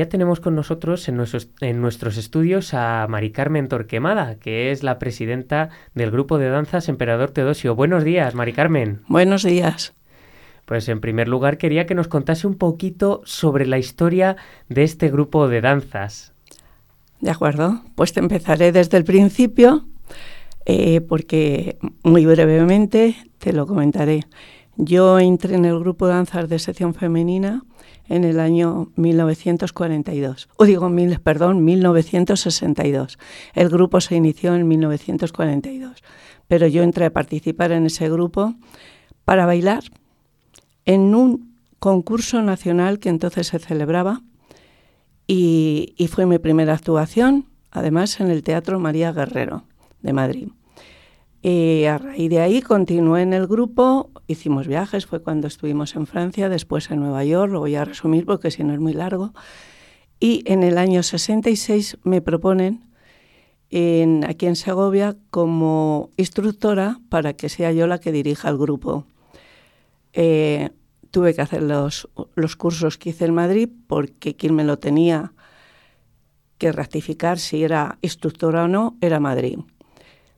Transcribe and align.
ya 0.00 0.08
tenemos 0.08 0.40
con 0.40 0.54
nosotros 0.54 1.06
en 1.10 1.18
nuestros, 1.18 1.50
en 1.60 1.82
nuestros 1.82 2.16
estudios 2.16 2.72
a 2.72 3.06
Mari 3.06 3.32
Carmen 3.32 3.68
Torquemada, 3.68 4.36
que 4.36 4.70
es 4.70 4.82
la 4.82 4.98
presidenta 4.98 5.68
del 5.94 6.10
grupo 6.10 6.38
de 6.38 6.48
danzas 6.48 6.88
Emperador 6.88 7.32
Teodosio. 7.32 7.74
Buenos 7.74 8.02
días, 8.02 8.34
Mari 8.34 8.54
Carmen. 8.54 9.02
Buenos 9.08 9.42
días. 9.42 9.92
Pues 10.64 10.88
en 10.88 11.02
primer 11.02 11.28
lugar 11.28 11.58
quería 11.58 11.84
que 11.84 11.94
nos 11.94 12.08
contase 12.08 12.46
un 12.46 12.54
poquito 12.54 13.20
sobre 13.26 13.66
la 13.66 13.76
historia 13.76 14.36
de 14.70 14.84
este 14.84 15.10
grupo 15.10 15.48
de 15.48 15.60
danzas. 15.60 16.32
De 17.20 17.30
acuerdo, 17.30 17.82
pues 17.94 18.14
te 18.14 18.20
empezaré 18.20 18.72
desde 18.72 18.96
el 18.96 19.04
principio, 19.04 19.84
eh, 20.64 21.02
porque 21.02 21.76
muy 22.02 22.24
brevemente 22.24 23.16
te 23.36 23.52
lo 23.52 23.66
comentaré. 23.66 24.24
Yo 24.82 25.18
entré 25.18 25.56
en 25.56 25.66
el 25.66 25.78
grupo 25.78 26.06
de 26.06 26.14
danzas 26.14 26.48
de 26.48 26.58
sección 26.58 26.94
femenina 26.94 27.64
en 28.08 28.24
el 28.24 28.40
año 28.40 28.90
1942, 28.96 30.48
o 30.56 30.64
digo, 30.64 30.88
mil, 30.88 31.20
perdón, 31.20 31.62
1962. 31.62 33.18
El 33.52 33.68
grupo 33.68 34.00
se 34.00 34.16
inició 34.16 34.54
en 34.54 34.66
1942, 34.66 36.02
pero 36.48 36.66
yo 36.66 36.82
entré 36.82 37.04
a 37.04 37.12
participar 37.12 37.72
en 37.72 37.84
ese 37.84 38.08
grupo 38.08 38.54
para 39.26 39.44
bailar 39.44 39.84
en 40.86 41.14
un 41.14 41.54
concurso 41.78 42.40
nacional 42.40 43.00
que 43.00 43.10
entonces 43.10 43.48
se 43.48 43.58
celebraba 43.58 44.22
y, 45.26 45.94
y 45.98 46.06
fue 46.06 46.24
mi 46.24 46.38
primera 46.38 46.72
actuación, 46.72 47.44
además 47.70 48.18
en 48.18 48.30
el 48.30 48.42
Teatro 48.42 48.80
María 48.80 49.12
Guerrero 49.12 49.64
de 50.00 50.14
Madrid. 50.14 50.48
Y 51.42 51.84
a 51.84 51.96
raíz 51.96 52.28
de 52.28 52.40
ahí 52.40 52.60
continué 52.60 53.22
en 53.22 53.32
el 53.32 53.46
grupo, 53.46 54.10
hicimos 54.26 54.66
viajes, 54.66 55.06
fue 55.06 55.22
cuando 55.22 55.46
estuvimos 55.46 55.96
en 55.96 56.06
Francia, 56.06 56.50
después 56.50 56.90
en 56.90 57.00
Nueva 57.00 57.24
York, 57.24 57.50
lo 57.50 57.60
voy 57.60 57.76
a 57.76 57.84
resumir 57.84 58.26
porque 58.26 58.50
si 58.50 58.62
no 58.62 58.74
es 58.74 58.80
muy 58.80 58.92
largo. 58.92 59.32
Y 60.18 60.42
en 60.44 60.62
el 60.62 60.76
año 60.76 61.02
66 61.02 61.96
me 62.02 62.20
proponen 62.20 62.84
en, 63.70 64.24
aquí 64.28 64.46
en 64.46 64.56
Segovia 64.56 65.16
como 65.30 66.10
instructora 66.18 67.00
para 67.08 67.32
que 67.32 67.48
sea 67.48 67.72
yo 67.72 67.86
la 67.86 68.00
que 68.00 68.12
dirija 68.12 68.50
el 68.50 68.58
grupo. 68.58 69.06
Eh, 70.12 70.70
tuve 71.10 71.34
que 71.34 71.40
hacer 71.40 71.62
los, 71.62 72.06
los 72.34 72.56
cursos 72.56 72.98
que 72.98 73.10
hice 73.10 73.24
en 73.24 73.34
Madrid 73.34 73.70
porque 73.86 74.36
quien 74.36 74.54
me 74.54 74.64
lo 74.64 74.78
tenía 74.78 75.32
que 76.58 76.72
ratificar 76.72 77.38
si 77.38 77.64
era 77.64 77.98
instructora 78.02 78.64
o 78.64 78.68
no 78.68 78.98
era 79.00 79.20
Madrid. 79.20 79.58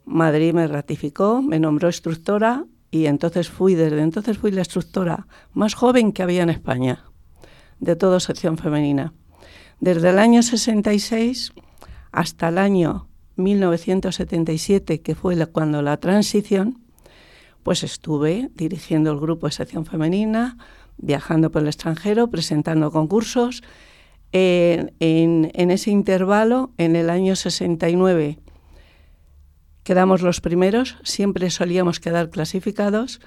Madrid 0.05 0.53
me 0.53 0.67
ratificó, 0.67 1.43
me 1.43 1.61
nombró 1.61 1.89
instructora 1.89 2.65
y 2.91 3.07
entonces 3.07 3.49
fui, 3.49 3.75
desde 3.75 4.03
entonces 4.03 4.39
fui 4.39 4.51
la 4.51 4.61
instructora 4.61 5.27
más 5.53 5.75
joven 5.75 6.13
que 6.13 6.23
había 6.23 6.43
en 6.43 6.51
España, 6.51 7.05
de 7.81 7.97
toda 7.97 8.21
sección 8.21 8.59
femenina. 8.59 9.15
Desde 9.81 10.11
el 10.11 10.19
año 10.19 10.43
66 10.43 11.53
hasta 12.13 12.49
el 12.49 12.59
año 12.59 13.09
1977, 13.37 15.01
que 15.01 15.15
fue 15.15 15.47
cuando 15.47 15.83
la 15.83 15.97
transición, 15.97 16.79
pues 17.63 17.83
estuve 17.83 18.51
dirigiendo 18.55 19.11
el 19.13 19.21
grupo 19.21 19.47
de 19.47 19.53
sección 19.53 19.87
femenina, 19.87 20.59
viajando 20.99 21.51
por 21.51 21.63
el 21.63 21.69
extranjero, 21.69 22.29
presentando 22.29 22.91
concursos. 22.91 23.63
en, 24.33 24.93
en 25.01 25.71
ese 25.71 25.91
intervalo, 25.91 26.73
en 26.79 26.97
el 26.97 27.11
año 27.11 27.37
69, 27.37 28.39
quedamos 29.85 30.23
los 30.23 30.41
primeros, 30.41 30.97
siempre 31.03 31.51
solíamos 31.51 32.01
quedar 32.01 32.31
clasificados. 32.31 33.21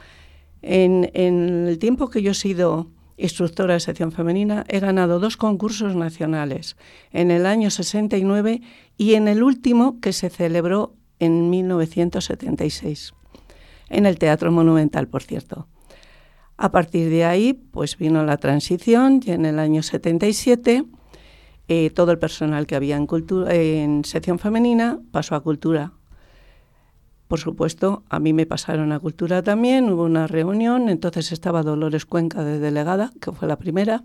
En, 0.62 1.10
el 1.14 1.78
tiempo 1.80 2.10
que 2.10 2.22
yo 2.22 2.32
he 2.32 2.36
sido 2.36 2.88
instructora 3.18 3.76
de 3.76 3.80
sección 3.80 4.12
femenina, 4.12 4.66
he 4.68 4.80
ganado 4.80 5.20
dos 5.20 5.38
concursos 5.38 5.96
nacionales, 5.96 6.76
en 7.12 7.32
el 7.32 7.46
año 7.46 7.70
69 7.70 8.62
y 8.98 9.14
en 9.14 9.28
el 9.28 9.44
último 9.44 10.00
que 10.02 10.12
se 10.12 10.30
celebró 10.30 10.96
en 11.20 11.50
1976, 11.50 13.14
en 13.90 14.06
el 14.06 14.18
Teatro 14.18 14.52
Monumental, 14.52 15.08
por 15.08 15.24
cierto. 15.24 15.68
A 16.58 16.72
partir 16.72 17.10
de 17.10 17.26
ahí, 17.26 17.54
pues 17.54 17.98
vino 17.98 18.24
la 18.24 18.38
transición 18.38 19.22
y 19.26 19.32
en 19.32 19.46
el 19.46 19.60
año 19.60 19.84
77 19.84 20.86
eh, 21.68 21.90
todo 21.90 22.12
el 22.12 22.20
personal 22.20 22.68
que 22.68 22.76
había 22.76 22.96
en, 22.98 24.06
sección 24.06 24.38
femenina 24.38 25.00
pasó 25.12 25.36
a 25.36 25.42
cultura 25.42 25.94
por 27.28 27.40
supuesto, 27.40 28.04
a 28.10 28.20
mí 28.20 28.34
me 28.34 28.46
pasaron 28.46 28.92
a 28.92 29.00
Cultura 29.00 29.42
también, 29.42 29.90
hubo 29.90 30.04
una 30.04 30.28
reunión, 30.28 30.90
entonces 30.90 31.32
estaba 31.32 31.64
Dolores 31.64 32.06
Cuenca 32.06 32.44
de 32.44 32.60
delegada, 32.60 33.12
que 33.20 33.32
fue 33.32 33.48
la 33.48 33.58
primera, 33.58 34.04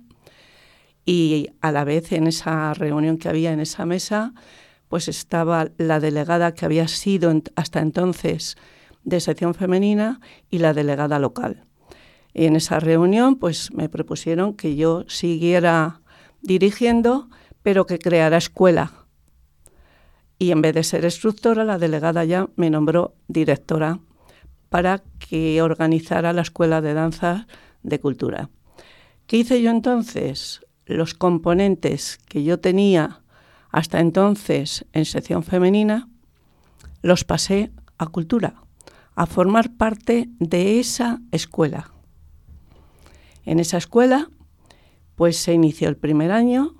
y 1.05 1.49
a 1.61 1.73
la 1.73 1.85
vez 1.85 2.13
en 2.13 2.27
esa 2.27 2.73
reunión 2.73 3.19
que 3.19 3.29
había 3.29 3.53
en 3.53 3.61
esa 3.61 3.85
mesa, 3.85 4.33
pues 4.89 5.09
estaba 5.09 5.69
la 5.77 6.01
delegada 6.01 6.55
que 6.55 6.65
había 6.65 6.89
sido 6.89 7.33
hasta 7.57 7.81
entonces 7.81 8.57
de 9.05 9.21
sección 9.21 9.55
femenina 9.55 10.21
y 10.51 10.59
la 10.59 10.75
delegada 10.75 11.19
local. 11.19 11.65
Y 12.33 12.47
en 12.47 12.57
esa 12.57 12.81
reunión, 12.81 13.37
pues 13.37 13.73
me 13.73 13.89
propusieron 13.89 14.55
que 14.55 14.77
yo 14.77 15.05
siguiera 15.09 16.01
dirigiendo, 16.43 17.29
pero 17.63 17.87
que 17.87 17.99
creara 17.99 18.37
escuela 18.37 19.00
y 20.41 20.53
en 20.53 20.63
vez 20.63 20.75
de 20.75 20.83
ser 20.85 21.05
instructora, 21.05 21.65
la 21.65 21.77
delegada 21.77 22.25
ya 22.25 22.49
me 22.57 22.71
nombró 22.71 23.15
directora 23.29 24.01
para 24.71 25.03
que 25.19 25.61
organizara 25.61 26.33
la 26.33 26.41
Escuela 26.41 26.81
de 26.81 26.95
Danza 26.95 27.47
de 27.83 28.01
Cultura. 28.01 28.49
¿Qué 29.27 29.37
hice 29.37 29.61
yo 29.61 29.71
entonces? 29.71 30.63
Los 30.87 31.13
componentes 31.13 32.19
que 32.27 32.43
yo 32.43 32.59
tenía 32.59 33.21
hasta 33.71 34.01
entonces 34.01 34.87
en 34.95 35.05
sección 35.05 35.43
femenina, 35.43 36.09
los 37.03 37.25
pasé 37.25 37.71
a 37.99 38.07
cultura, 38.07 38.55
a 39.17 39.27
formar 39.27 39.77
parte 39.77 40.31
de 40.39 40.81
esa 40.81 41.21
escuela. 41.33 41.93
En 43.45 43.61
esa 43.61 43.77
escuela, 43.77 44.31
pues 45.17 45.37
se 45.37 45.53
inició 45.53 45.91
el 45.91 45.99
primer 45.99 46.33
año, 46.33 46.77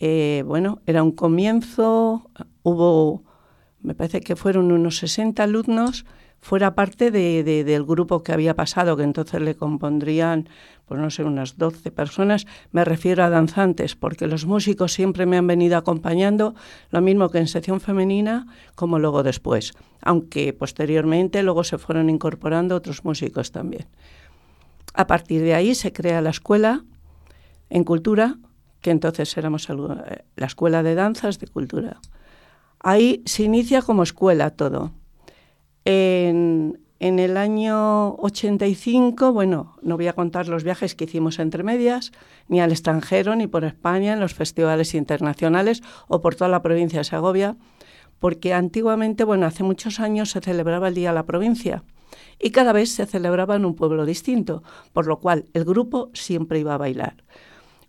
eh, 0.00 0.44
bueno, 0.46 0.82
era 0.84 1.02
un 1.02 1.12
comienzo, 1.12 2.30
hubo, 2.70 3.22
me 3.82 3.94
parece 3.94 4.20
que 4.20 4.36
fueron 4.36 4.72
unos 4.72 4.98
60 4.98 5.42
alumnos, 5.42 6.04
fuera 6.40 6.74
parte 6.74 7.10
de, 7.10 7.42
del 7.44 7.84
grupo 7.84 8.22
que 8.22 8.32
había 8.32 8.54
pasado, 8.54 8.96
que 8.96 9.02
entonces 9.02 9.40
le 9.40 9.54
compondrían, 9.54 10.48
pues 10.86 11.00
no 11.00 11.10
sé, 11.10 11.22
unas 11.22 11.58
12 11.58 11.90
personas. 11.90 12.46
Me 12.72 12.84
refiero 12.84 13.22
a 13.22 13.30
danzantes, 13.30 13.94
porque 13.94 14.26
los 14.26 14.46
músicos 14.46 14.92
siempre 14.92 15.26
me 15.26 15.36
han 15.36 15.46
venido 15.46 15.76
acompañando, 15.76 16.54
lo 16.90 17.00
mismo 17.02 17.28
que 17.28 17.38
en 17.38 17.48
sección 17.48 17.80
femenina, 17.80 18.46
como 18.74 18.98
luego 18.98 19.22
después, 19.22 19.74
aunque 20.00 20.52
posteriormente 20.52 21.42
luego 21.42 21.62
se 21.64 21.78
fueron 21.78 22.08
incorporando 22.08 22.74
otros 22.74 23.04
músicos 23.04 23.52
también. 23.52 23.86
A 24.94 25.06
partir 25.06 25.42
de 25.42 25.54
ahí 25.54 25.74
se 25.74 25.92
crea 25.92 26.20
la 26.20 26.30
escuela 26.30 26.84
en 27.68 27.84
cultura, 27.84 28.38
que 28.80 28.90
entonces 28.90 29.36
éramos 29.36 29.68
eh, 29.68 30.24
la 30.36 30.46
escuela 30.46 30.82
de 30.82 30.94
danzas 30.94 31.38
de 31.38 31.46
cultura. 31.46 32.00
Ahí 32.80 33.22
se 33.26 33.42
inicia 33.42 33.82
como 33.82 34.02
escuela 34.02 34.50
todo. 34.50 34.92
En, 35.84 36.78
el 36.98 37.36
año 37.36 38.14
85, 38.16 39.32
bueno, 39.32 39.76
no 39.82 39.96
voy 39.96 40.06
a 40.08 40.14
contar 40.14 40.48
los 40.48 40.64
viajes 40.64 40.94
que 40.94 41.04
hicimos 41.04 41.38
entre 41.38 41.62
medias, 41.62 42.12
ni 42.48 42.60
al 42.60 42.72
extranjero, 42.72 43.36
ni 43.36 43.46
por 43.46 43.64
España, 43.64 44.14
en 44.14 44.20
los 44.20 44.34
festivales 44.34 44.94
internacionales 44.94 45.82
o 46.08 46.20
por 46.20 46.34
toda 46.34 46.48
la 46.48 46.62
provincia 46.62 47.00
de 47.00 47.04
Segovia, 47.04 47.56
porque 48.18 48.52
antiguamente, 48.52 49.24
bueno, 49.24 49.46
hace 49.46 49.62
muchos 49.62 50.00
años 50.00 50.30
se 50.30 50.40
celebraba 50.40 50.88
el 50.88 50.94
Día 50.94 51.10
de 51.10 51.14
la 51.14 51.26
Provincia 51.26 51.84
y 52.38 52.50
cada 52.50 52.72
vez 52.72 52.90
se 52.90 53.06
celebraba 53.06 53.56
en 53.56 53.64
un 53.64 53.76
pueblo 53.76 54.04
distinto, 54.06 54.62
por 54.92 55.06
lo 55.06 55.20
cual 55.20 55.46
el 55.52 55.64
grupo 55.64 56.10
siempre 56.14 56.58
iba 56.58 56.74
a 56.74 56.78
bailar. 56.78 57.24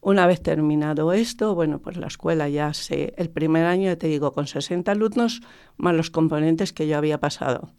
Una 0.01 0.25
vez 0.25 0.41
terminado 0.41 1.13
esto, 1.13 1.53
bueno, 1.53 1.79
pues 1.79 1.95
la 1.95 2.07
escuela 2.07 2.49
ya 2.49 2.73
se, 2.73 3.13
el 3.17 3.29
primer 3.29 3.65
año, 3.65 3.95
te 3.99 4.07
digo, 4.07 4.33
con 4.33 4.47
60 4.47 4.91
alumnos, 4.91 5.41
más 5.77 5.93
los 5.93 6.09
componentes 6.09 6.73
que 6.73 6.87
yo 6.87 6.97
había 6.97 7.19
pasado. 7.19 7.69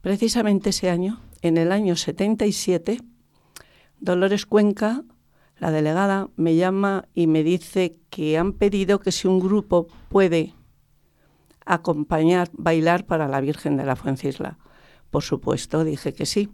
Precisamente 0.00 0.70
ese 0.70 0.88
año, 0.88 1.20
en 1.42 1.58
el 1.58 1.72
año 1.72 1.94
77, 1.94 3.00
Dolores 4.00 4.46
Cuenca, 4.46 5.04
la 5.58 5.70
delegada, 5.70 6.28
me 6.36 6.56
llama 6.56 7.06
y 7.12 7.26
me 7.26 7.42
dice 7.42 7.98
que 8.08 8.38
han 8.38 8.54
pedido 8.54 9.00
que 9.00 9.12
si 9.12 9.28
un 9.28 9.38
grupo 9.38 9.88
puede 10.08 10.54
acompañar, 11.66 12.48
bailar 12.54 13.04
para 13.04 13.28
la 13.28 13.42
Virgen 13.42 13.76
de 13.76 13.84
la 13.84 13.96
Fuencisla. 13.96 14.58
Por 15.10 15.22
supuesto, 15.22 15.84
dije 15.84 16.14
que 16.14 16.24
sí. 16.24 16.48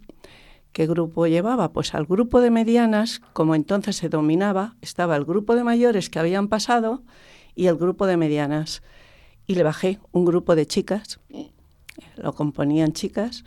¿Qué 0.73 0.87
grupo 0.87 1.27
llevaba? 1.27 1.73
Pues 1.73 1.95
al 1.95 2.07
grupo 2.07 2.41
de 2.41 2.51
medianas, 2.51 3.21
como 3.35 3.55
entonces 3.55 3.97
se 3.97 4.09
dominaba, 4.09 4.77
estaba 4.81 5.17
el 5.17 5.25
grupo 5.25 5.55
de 5.55 5.65
mayores 5.65 6.09
que 6.09 6.19
habían 6.19 6.49
pasado 6.49 7.03
y 7.55 7.67
el 7.67 7.77
grupo 7.77 8.07
de 8.07 8.17
medianas. 8.17 8.83
Y 9.47 9.55
le 9.55 9.65
bajé 9.65 9.99
un 10.13 10.25
grupo 10.25 10.57
de 10.57 10.67
chicas, 10.67 11.21
lo 12.17 12.33
componían 12.33 12.93
chicas, 12.93 13.45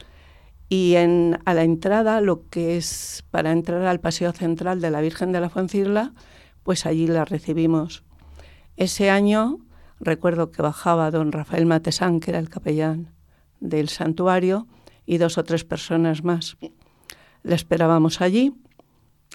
y 0.69 0.95
en, 0.95 1.39
a 1.45 1.53
la 1.53 1.63
entrada, 1.63 2.21
lo 2.21 2.47
que 2.49 2.77
es 2.77 3.23
para 3.31 3.51
entrar 3.51 3.81
al 3.83 3.99
paseo 3.99 4.31
central 4.31 4.79
de 4.81 4.91
la 4.91 5.01
Virgen 5.01 5.31
de 5.31 5.39
la 5.39 5.49
Fuencirla, 5.49 6.13
pues 6.63 6.85
allí 6.85 7.07
la 7.07 7.25
recibimos 7.25 8.03
Ese 8.75 9.09
año 9.09 9.59
recuerdo 9.99 10.51
que 10.51 10.61
bajaba 10.61 11.11
don 11.11 11.31
Rafael 11.31 11.65
Matesán, 11.65 12.19
que 12.19 12.31
era 12.31 12.39
el 12.39 12.49
capellán 12.49 13.13
del 13.59 13.89
santuario, 13.89 14.67
y 15.07 15.17
dos 15.17 15.37
o 15.37 15.43
tres 15.43 15.63
personas 15.63 16.23
más. 16.23 16.57
Le 17.45 17.53
esperábamos 17.53 18.21
allí. 18.21 18.55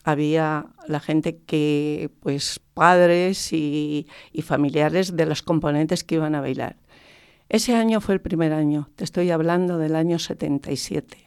Había 0.02 0.66
la 0.88 0.98
gente 0.98 1.38
que, 1.38 2.10
pues, 2.20 2.60
padres 2.74 3.52
y, 3.52 4.08
y 4.32 4.42
familiares 4.42 5.16
de 5.16 5.26
los 5.26 5.42
componentes 5.42 6.02
que 6.02 6.16
iban 6.16 6.34
a 6.34 6.40
bailar. 6.40 6.76
Ese 7.48 7.76
año 7.76 8.00
fue 8.00 8.14
el 8.14 8.20
primer 8.20 8.52
año, 8.52 8.90
te 8.96 9.04
estoy 9.04 9.30
hablando 9.30 9.78
del 9.78 9.96
año 9.96 10.18
77, 10.18 11.18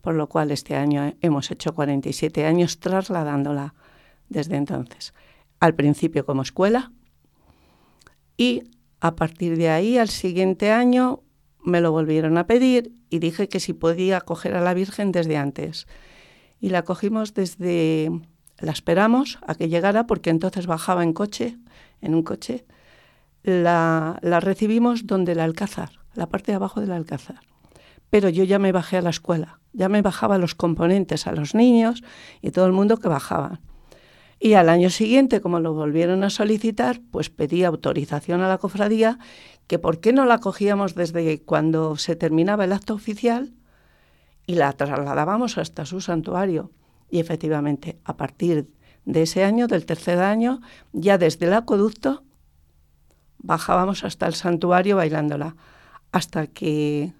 por 0.00 0.14
lo 0.14 0.28
cual 0.28 0.50
este 0.50 0.76
año 0.76 1.14
hemos 1.20 1.50
hecho 1.50 1.74
47 1.74 2.44
años 2.46 2.78
trasladándola 2.78 3.74
desde 4.28 4.56
entonces. 4.56 5.14
Al 5.60 5.74
principio 5.74 6.24
como 6.24 6.42
escuela 6.42 6.92
y 8.36 8.62
a 9.00 9.14
partir 9.16 9.56
de 9.56 9.70
ahí, 9.70 9.98
al 9.98 10.08
siguiente 10.08 10.70
año, 10.70 11.22
me 11.64 11.80
lo 11.80 11.90
volvieron 11.90 12.38
a 12.38 12.46
pedir 12.46 12.92
y 13.10 13.18
dije 13.18 13.48
que 13.48 13.60
si 13.60 13.72
podía 13.72 14.20
coger 14.20 14.54
a 14.54 14.60
la 14.60 14.72
Virgen 14.72 15.12
desde 15.12 15.36
antes. 15.36 15.86
Y 16.60 16.70
la 16.70 16.82
cogimos 16.82 17.34
desde, 17.34 18.10
la 18.58 18.72
esperamos 18.72 19.38
a 19.46 19.54
que 19.54 19.68
llegara 19.68 20.06
porque 20.06 20.30
entonces 20.30 20.66
bajaba 20.66 21.02
en 21.02 21.12
coche, 21.12 21.58
en 22.00 22.14
un 22.14 22.22
coche. 22.22 22.64
La, 23.42 24.18
la 24.22 24.40
recibimos 24.40 25.06
donde 25.06 25.32
el 25.32 25.40
Alcázar, 25.40 25.90
la 26.14 26.26
parte 26.28 26.52
de 26.52 26.56
abajo 26.56 26.80
del 26.80 26.92
Alcázar. 26.92 27.40
Pero 28.10 28.28
yo 28.28 28.44
ya 28.44 28.58
me 28.58 28.72
bajé 28.72 28.96
a 28.96 29.02
la 29.02 29.10
escuela, 29.10 29.60
ya 29.72 29.88
me 29.88 30.02
bajaba 30.02 30.38
los 30.38 30.54
componentes 30.54 31.26
a 31.26 31.32
los 31.32 31.54
niños 31.54 32.02
y 32.40 32.50
todo 32.50 32.66
el 32.66 32.72
mundo 32.72 32.96
que 32.96 33.08
bajaba. 33.08 33.60
Y 34.38 34.54
al 34.54 34.68
año 34.68 34.90
siguiente, 34.90 35.40
como 35.40 35.60
lo 35.60 35.72
volvieron 35.72 36.22
a 36.22 36.30
solicitar, 36.30 37.00
pues 37.10 37.30
pedí 37.30 37.64
autorización 37.64 38.42
a 38.42 38.48
la 38.48 38.58
cofradía 38.58 39.18
que 39.66 39.78
por 39.78 40.00
qué 40.00 40.12
no 40.12 40.26
la 40.26 40.38
cogíamos 40.38 40.94
desde 40.94 41.42
cuando 41.42 41.96
se 41.96 42.16
terminaba 42.16 42.64
el 42.64 42.72
acto 42.72 42.94
oficial 42.94 43.52
y 44.46 44.54
la 44.54 44.72
trasladábamos 44.72 45.58
hasta 45.58 45.84
su 45.84 46.00
santuario. 46.00 46.70
Y 47.10 47.20
efectivamente, 47.20 47.98
a 48.04 48.16
partir 48.16 48.68
de 49.04 49.22
ese 49.22 49.44
año, 49.44 49.66
del 49.66 49.86
tercer 49.86 50.18
año, 50.18 50.60
ya 50.92 51.18
desde 51.18 51.46
el 51.46 51.54
acueducto 51.54 52.22
bajábamos 53.38 54.04
hasta 54.04 54.26
el 54.26 54.34
santuario 54.34 54.96
bailándola, 54.96 55.56
hasta 56.10 56.46
que 56.46 57.12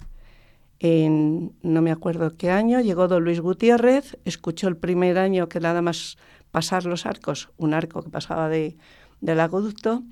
en 0.79 1.55
no 1.63 1.83
me 1.83 1.91
acuerdo 1.91 2.37
qué 2.37 2.51
año 2.51 2.81
llegó 2.81 3.09
don 3.09 3.25
Luis 3.25 3.41
Gutiérrez, 3.41 4.19
escuchó 4.25 4.69
el 4.69 4.77
primer 4.77 5.19
año 5.19 5.49
que 5.49 5.61
nada 5.61 5.83
más 5.83 6.19
pasar 6.51 6.85
los 6.85 7.07
arcos, 7.07 7.51
un 7.57 7.75
arco 7.75 8.03
que 8.03 8.11
pasaba 8.11 8.49
de, 8.49 8.77
del 9.21 9.41
acueducto, 9.41 10.03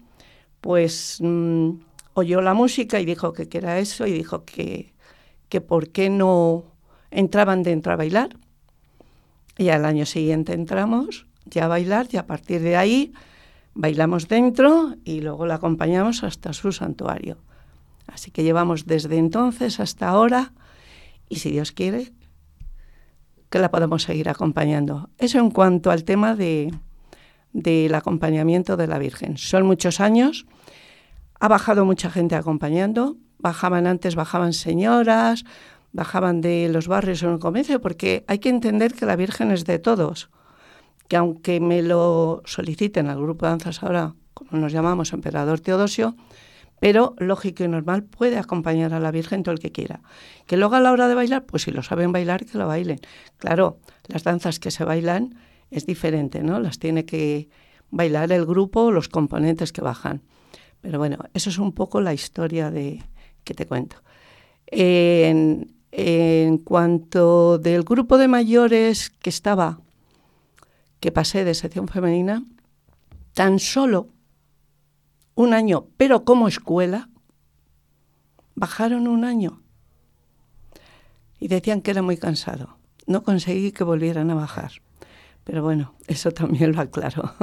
pues 0.61 1.19
mm, 1.21 1.71
oyó 2.15 2.41
la 2.41 2.55
música 2.55 3.01
y 3.01 3.05
dijo 3.05 3.33
que, 3.33 3.49
era 3.53 3.79
eso 3.79 4.07
y 4.07 4.13
dijo 4.13 4.45
que, 4.45 4.95
que 5.49 5.61
por 5.61 5.91
qué 5.91 6.11
no 6.11 6.74
entraban 7.15 7.63
dentro 7.63 7.93
a 7.93 7.97
bailar. 7.97 8.37
Y 9.57 9.69
al 9.69 9.85
año 9.85 10.05
siguiente 10.05 10.53
entramos 10.53 11.27
ya 11.47 11.65
a 11.65 11.69
bailar 11.69 12.09
y 12.11 12.17
a 12.17 12.27
partir 12.27 12.61
de 12.61 12.77
ahí 12.77 13.13
bailamos 13.75 14.29
dentro 14.29 14.97
y 15.05 15.21
luego 15.21 15.47
la 15.47 15.55
acompañamos 15.55 16.25
hasta 16.25 16.53
su 16.53 16.73
santuario. 16.73 17.39
Así 18.07 18.31
que 18.31 18.43
llevamos 18.43 18.87
desde 18.87 19.17
entonces 19.17 19.81
hasta 19.81 20.09
ahora 20.09 20.53
y 21.29 21.37
si 21.37 21.51
Dios 21.51 21.73
quiere, 21.73 22.13
que 23.49 23.59
la 23.59 23.71
podemos 23.71 24.03
seguir 24.03 24.29
acompañando. 24.29 25.09
Eso 25.19 25.39
en 25.39 25.51
cuanto 25.51 25.91
al 25.91 26.05
tema 26.05 26.35
de, 26.35 26.75
del 27.53 27.95
acompañamiento 27.95 28.77
de 28.77 28.89
la 28.89 28.99
Virgen. 28.99 29.39
Son 29.39 29.65
muchos 29.65 30.01
años, 30.01 30.47
ha 31.39 31.49
bajado 31.49 31.85
mucha 31.85 32.11
gente 32.11 32.35
acompañando, 32.35 33.17
bajaban 33.39 33.87
antes, 33.87 34.17
bajaban 34.17 34.53
señoras, 34.53 35.45
bajaban 35.95 36.41
de 36.41 36.69
los 36.69 36.89
barrios 36.89 37.23
en 37.23 37.31
el 37.31 37.39
comercio, 37.39 37.81
porque 37.81 38.25
hay 38.27 38.41
que 38.41 38.49
entender 38.49 38.93
que 38.95 39.07
la 39.07 39.17
Virgen 39.17 39.53
es 39.53 39.65
de 39.65 39.79
todos, 39.79 40.29
que 41.09 41.17
aunque 41.17 41.61
me 41.61 41.83
lo 41.83 42.43
soliciten 42.45 43.09
al 43.09 43.23
grupo 43.23 43.47
de 43.47 43.51
danzas 43.51 43.83
ahora, 43.83 44.15
como 44.35 44.61
nos 44.61 44.73
llamamos, 44.73 45.13
Emperador 45.13 45.61
Teodosio, 45.61 46.17
pero 46.81 47.15
lógico 47.19 47.63
y 47.63 47.69
normal 47.69 48.03
puede 48.03 48.39
acompañar 48.39 48.93
a 48.93 48.99
la 48.99 49.13
Virgen 49.13 49.45
todo 49.45 49.55
el 49.55 49.61
que 49.61 49.71
quiera. 49.71 50.01
Que 50.47 50.57
luego 50.57 50.75
a 50.75 50.81
la 50.81 50.91
hora 50.91 51.07
de 51.07 51.15
bailar, 51.15 51.47
pues 51.47 51.63
si 51.63 51.71
lo 51.71 51.85
saben 51.85 52.11
bailar, 52.11 52.45
que 52.45 52.59
lo 52.59 52.67
bailen. 52.67 52.99
Claro, 53.39 53.79
las 54.09 54.25
danzas 54.25 54.59
que 54.59 54.73
se 54.73 54.85
bailan 54.85 55.37
es 55.71 55.87
diferente, 55.87 56.43
¿no? 56.43 56.59
Las 56.59 56.81
tiene 56.81 57.05
que 57.07 57.49
bailar 57.91 58.33
el 58.33 58.45
grupo 58.45 58.81
o 58.81 58.91
los 58.91 59.09
componentes 59.09 59.73
que 59.73 59.81
bajan. 59.81 60.23
Pero 60.81 60.99
bueno, 60.99 61.19
eso 61.35 61.51
es 61.51 61.59
un 61.59 61.73
poco 61.73 62.01
la 62.01 62.13
historia 62.13 62.73
de 62.73 63.01
que 63.45 63.55
te 63.55 63.65
cuento. 63.65 64.03
En, 64.67 65.75
en 65.97 66.59
cuanto 66.59 67.59
del 67.59 67.85
grupo 67.85 68.19
de 68.19 68.27
mayores 68.27 69.11
que 69.11 69.31
estaba, 69.31 69.79
que 70.99 71.13
pasé 71.13 71.45
de 71.45 71.55
sección 71.55 71.87
femenina, 71.87 72.43
tan 73.33 73.61
solo 73.61 74.09
un 75.37 75.55
año, 75.55 75.87
pero 75.97 76.25
como 76.25 76.49
escuela, 76.49 77.09
bajaron 78.57 79.07
un 79.07 79.25
año. 79.25 79.61
Y 81.39 81.47
decían 81.47 81.81
que 81.81 81.93
era 81.93 82.03
muy 82.03 82.17
cansado. 82.17 82.77
No 83.07 83.23
conseguí 83.23 83.71
que 83.71 83.85
volvieran 83.85 84.31
a 84.31 84.35
bajar. 84.35 84.73
Pero 85.45 85.63
bueno, 85.63 85.95
eso 86.09 86.33
también 86.33 86.73
lo 86.73 86.81
aclaro. 86.81 87.35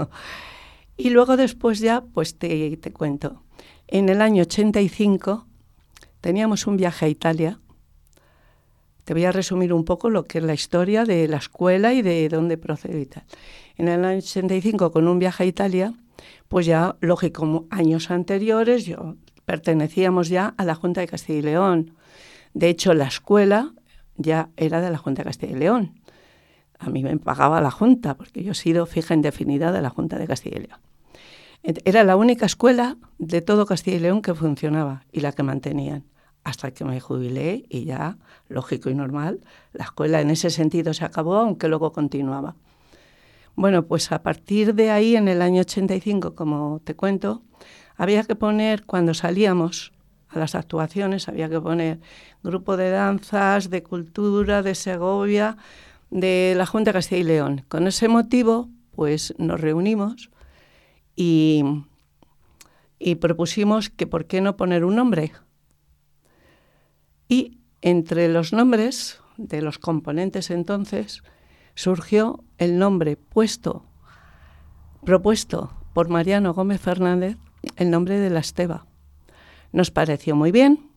y 0.97 1.09
luego 1.09 1.37
después 1.37 1.79
ya, 1.79 2.01
pues 2.01 2.37
te, 2.37 2.75
te 2.75 2.91
cuento. 2.91 3.43
En 3.87 4.09
el 4.09 4.21
año 4.21 4.41
85 4.41 5.47
teníamos 6.19 6.67
un 6.67 6.75
viaje 6.75 7.05
a 7.05 7.09
Italia. 7.09 7.59
Te 9.05 9.13
voy 9.13 9.25
a 9.25 9.31
resumir 9.31 9.73
un 9.73 9.83
poco 9.83 10.09
lo 10.09 10.25
que 10.25 10.37
es 10.37 10.43
la 10.43 10.53
historia 10.53 11.05
de 11.05 11.27
la 11.27 11.37
escuela 11.37 11.93
y 11.93 12.01
de 12.01 12.29
dónde 12.29 12.57
procede 12.57 13.01
y 13.01 13.05
tal. 13.05 13.23
En 13.77 13.87
el 13.87 14.05
año 14.05 14.19
85, 14.19 14.91
con 14.91 15.07
un 15.07 15.19
viaje 15.19 15.43
a 15.43 15.45
Italia, 15.47 15.93
pues 16.47 16.65
ya, 16.65 16.95
lógico, 17.01 17.65
años 17.69 18.11
anteriores 18.11 18.85
yo 18.85 19.15
pertenecíamos 19.45 20.29
ya 20.29 20.53
a 20.57 20.63
la 20.63 20.75
Junta 20.75 21.01
de 21.01 21.07
Castilla 21.07 21.39
y 21.39 21.41
León. 21.41 21.95
De 22.53 22.69
hecho, 22.69 22.93
la 22.93 23.07
escuela 23.07 23.73
ya 24.15 24.49
era 24.55 24.81
de 24.81 24.89
la 24.89 24.97
Junta 24.97 25.23
de 25.23 25.25
Castilla 25.25 25.53
y 25.53 25.59
León. 25.59 25.99
A 26.79 26.89
mí 26.89 27.03
me 27.03 27.17
pagaba 27.17 27.59
la 27.61 27.71
Junta, 27.71 28.15
porque 28.15 28.43
yo 28.43 28.53
he 28.53 28.55
sido 28.55 28.85
fija 28.85 29.13
indefinida 29.13 29.71
de 29.71 29.81
la 29.81 29.89
Junta 29.89 30.17
de 30.17 30.27
Castilla 30.27 30.57
y 30.57 30.67
León. 30.67 30.79
Era 31.63 32.03
la 32.03 32.15
única 32.15 32.45
escuela 32.45 32.97
de 33.19 33.41
todo 33.41 33.65
Castilla 33.65 33.97
y 33.97 33.99
León 33.99 34.21
que 34.21 34.33
funcionaba 34.33 35.03
y 35.11 35.19
la 35.19 35.31
que 35.31 35.43
mantenían. 35.43 36.05
Hasta 36.43 36.71
que 36.71 36.83
me 36.85 36.99
jubilé 36.99 37.65
y 37.69 37.85
ya, 37.85 38.17
lógico 38.49 38.89
y 38.89 38.95
normal, 38.95 39.41
la 39.73 39.85
escuela 39.85 40.21
en 40.21 40.31
ese 40.31 40.49
sentido 40.49 40.93
se 40.93 41.05
acabó, 41.05 41.35
aunque 41.35 41.67
luego 41.67 41.91
continuaba. 41.91 42.55
Bueno, 43.55 43.85
pues 43.85 44.11
a 44.11 44.23
partir 44.23 44.73
de 44.73 44.91
ahí, 44.91 45.15
en 45.15 45.27
el 45.27 45.41
año 45.41 45.61
85, 45.61 46.35
como 46.35 46.81
te 46.83 46.95
cuento, 46.95 47.43
había 47.95 48.23
que 48.23 48.35
poner, 48.35 48.85
cuando 48.85 49.13
salíamos 49.13 49.91
a 50.29 50.39
las 50.39 50.55
actuaciones, 50.55 51.27
había 51.27 51.49
que 51.49 51.59
poner 51.59 51.99
grupo 52.41 52.77
de 52.77 52.89
danzas, 52.89 53.69
de 53.69 53.83
cultura, 53.83 54.63
de 54.63 54.75
Segovia, 54.75 55.57
de 56.09 56.53
la 56.57 56.65
Junta 56.65 56.89
de 56.89 56.93
Castilla 56.93 57.21
y 57.21 57.23
León. 57.23 57.65
Con 57.67 57.87
ese 57.87 58.07
motivo, 58.07 58.69
pues 58.95 59.33
nos 59.37 59.59
reunimos 59.59 60.31
y, 61.15 61.63
y 62.97 63.15
propusimos 63.15 63.89
que 63.89 64.07
por 64.07 64.25
qué 64.25 64.41
no 64.41 64.55
poner 64.57 64.85
un 64.85 64.95
nombre. 64.95 65.33
Y 67.31 67.61
entre 67.81 68.27
los 68.27 68.51
nombres 68.51 69.21
de 69.37 69.61
los 69.61 69.79
componentes 69.79 70.51
entonces, 70.51 71.23
surgió 71.75 72.43
el 72.57 72.77
nombre 72.77 73.15
puesto, 73.15 73.85
propuesto 75.05 75.71
por 75.93 76.09
Mariano 76.09 76.53
Gómez 76.53 76.81
Fernández, 76.81 77.37
el 77.77 77.89
nombre 77.89 78.19
de 78.19 78.31
la 78.31 78.41
Esteba. 78.41 78.85
Nos 79.71 79.91
pareció 79.91 80.35
muy 80.35 80.51
bien 80.51 80.91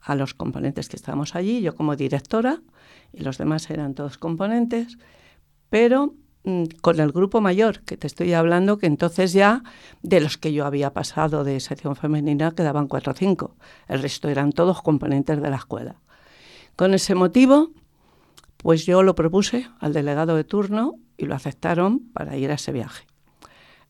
a 0.00 0.14
los 0.14 0.34
componentes 0.34 0.88
que 0.88 0.94
estábamos 0.94 1.34
allí, 1.34 1.62
yo 1.62 1.74
como 1.74 1.96
directora 1.96 2.62
y 3.12 3.24
los 3.24 3.36
demás 3.36 3.68
eran 3.68 3.96
todos 3.96 4.18
componentes, 4.18 4.98
pero 5.68 6.14
con 6.80 7.00
el 7.00 7.12
grupo 7.12 7.40
mayor, 7.40 7.80
que 7.80 7.96
te 7.96 8.06
estoy 8.06 8.32
hablando, 8.32 8.78
que 8.78 8.86
entonces 8.86 9.32
ya 9.32 9.62
de 10.02 10.20
los 10.20 10.38
que 10.38 10.52
yo 10.52 10.66
había 10.66 10.92
pasado 10.92 11.44
de 11.44 11.60
sección 11.60 11.94
femenina 11.94 12.50
quedaban 12.52 12.88
cuatro 12.88 13.12
o 13.12 13.14
cinco, 13.14 13.56
el 13.88 14.02
resto 14.02 14.28
eran 14.28 14.52
todos 14.52 14.82
componentes 14.82 15.40
de 15.40 15.50
la 15.50 15.56
escuela. 15.56 15.96
Con 16.74 16.94
ese 16.94 17.14
motivo 17.14 17.70
pues 18.62 18.86
yo 18.86 19.02
lo 19.02 19.14
propuse 19.14 19.68
al 19.80 19.92
delegado 19.92 20.36
de 20.36 20.44
turno 20.44 20.94
y 21.16 21.26
lo 21.26 21.34
aceptaron 21.34 21.98
para 22.12 22.36
ir 22.36 22.50
a 22.50 22.54
ese 22.54 22.72
viaje. 22.72 23.06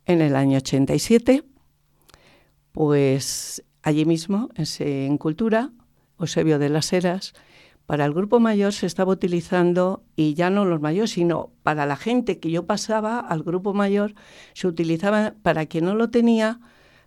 En 0.07 0.21
el 0.21 0.35
año 0.35 0.57
87, 0.57 1.45
pues 2.73 3.63
allí 3.83 4.05
mismo, 4.05 4.49
en 4.57 5.19
Cultura, 5.19 5.71
Eusebio 6.19 6.59
de 6.59 6.71
las 6.71 6.93
Heras, 6.93 7.35
para 7.87 8.05
el 8.05 8.15
grupo 8.15 8.41
mayor 8.41 8.73
se 8.73 8.87
estaba 8.87 9.13
utilizando, 9.13 10.05
y 10.17 10.35
ya 10.35 10.51
no 10.51 10.65
los 10.65 10.81
mayores, 10.81 11.11
sino 11.11 11.51
para 11.63 11.87
la 11.87 11.97
gente 11.97 12.39
que 12.39 12.51
yo 12.51 12.67
pasaba 12.67 13.19
al 13.21 13.43
grupo 13.43 13.75
mayor, 13.75 14.15
se 14.55 14.69
utilizaba, 14.69 15.35
para 15.43 15.67
quien 15.67 15.85
no 15.85 15.95
lo 15.95 16.11
tenía, 16.11 16.61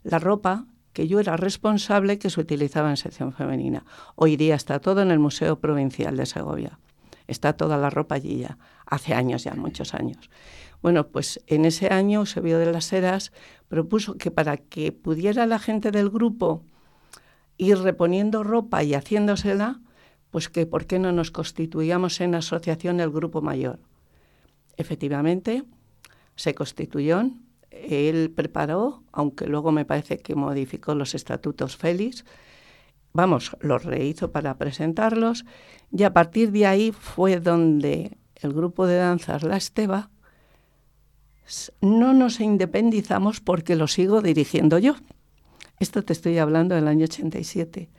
la 0.03 0.19
ropa 0.19 0.65
que 0.93 1.07
yo 1.07 1.19
era 1.19 1.35
responsable 1.35 2.19
que 2.19 2.29
se 2.29 2.39
utilizaba 2.39 2.89
en 2.89 2.97
sección 2.97 3.33
femenina. 3.33 3.83
Hoy 4.15 4.37
día 4.37 4.55
está 4.55 4.79
todo 4.79 5.01
en 5.01 5.11
el 5.11 5.19
Museo 5.19 5.59
Provincial 5.59 6.15
de 6.15 6.25
Segovia. 6.25 6.79
Está 7.27 7.53
toda 7.53 7.77
la 7.77 7.89
ropa 7.89 8.15
allí 8.15 8.39
ya, 8.39 8.57
hace 8.85 9.13
años 9.13 9.43
ya, 9.43 9.55
muchos 9.55 9.93
años. 9.93 10.29
Bueno, 10.81 11.07
pues 11.07 11.41
en 11.47 11.65
ese 11.65 11.91
año 11.91 12.19
Eusebio 12.19 12.59
de 12.59 12.71
las 12.71 12.93
Heras 12.93 13.33
propuso 13.67 14.17
que 14.17 14.31
para 14.31 14.57
que 14.57 14.91
pudiera 14.91 15.45
la 15.47 15.59
gente 15.59 15.91
del 15.91 16.09
grupo 16.09 16.63
ir 17.57 17.79
reponiendo 17.79 18.43
ropa 18.43 18.83
y 18.83 18.93
haciéndosela, 18.93 19.81
pues 20.35 20.49
que 20.49 20.65
por 20.65 20.85
qué 20.85 20.99
no 20.99 21.13
nos 21.13 21.31
constituíamos 21.31 22.19
en 22.19 22.35
asociación 22.35 22.99
el 22.99 23.09
grupo 23.09 23.41
mayor. 23.41 23.79
Efectivamente, 24.75 25.63
se 26.35 26.53
constituyó, 26.53 27.31
él 27.71 28.33
preparó, 28.35 29.01
aunque 29.13 29.47
luego 29.47 29.71
me 29.71 29.85
parece 29.85 30.17
que 30.17 30.35
modificó 30.35 30.93
los 30.93 31.15
estatutos 31.15 31.77
Félix, 31.77 32.25
vamos, 33.13 33.55
los 33.61 33.85
rehizo 33.85 34.33
para 34.33 34.57
presentarlos, 34.57 35.45
y 35.89 36.03
a 36.03 36.11
partir 36.11 36.51
de 36.51 36.65
ahí 36.65 36.91
fue 36.91 37.39
donde 37.39 38.17
el 38.35 38.51
grupo 38.51 38.87
de 38.87 38.97
danzas 38.97 39.41
La 39.41 39.55
Esteba 39.55 40.09
no 41.79 42.13
nos 42.13 42.41
independizamos 42.41 43.39
porque 43.39 43.77
lo 43.77 43.87
sigo 43.87 44.21
dirigiendo 44.21 44.79
yo. 44.79 44.95
Esto 45.79 46.03
te 46.03 46.11
estoy 46.11 46.39
hablando 46.39 46.75
del 46.75 46.89
año 46.89 47.05
87. 47.05 47.89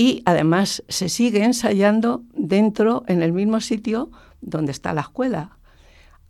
Y 0.00 0.22
además 0.24 0.82
se 0.88 1.10
sigue 1.10 1.44
ensayando 1.44 2.22
dentro, 2.32 3.04
en 3.06 3.20
el 3.20 3.34
mismo 3.34 3.60
sitio 3.60 4.10
donde 4.40 4.72
está 4.72 4.94
la 4.94 5.02
escuela, 5.02 5.58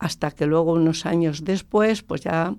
hasta 0.01 0.33
que 0.33 0.47
luego 0.47 0.73
unos 0.73 1.07
años 1.07 1.45
después, 1.45 2.03
pues 2.03 2.23
ya 2.23 2.57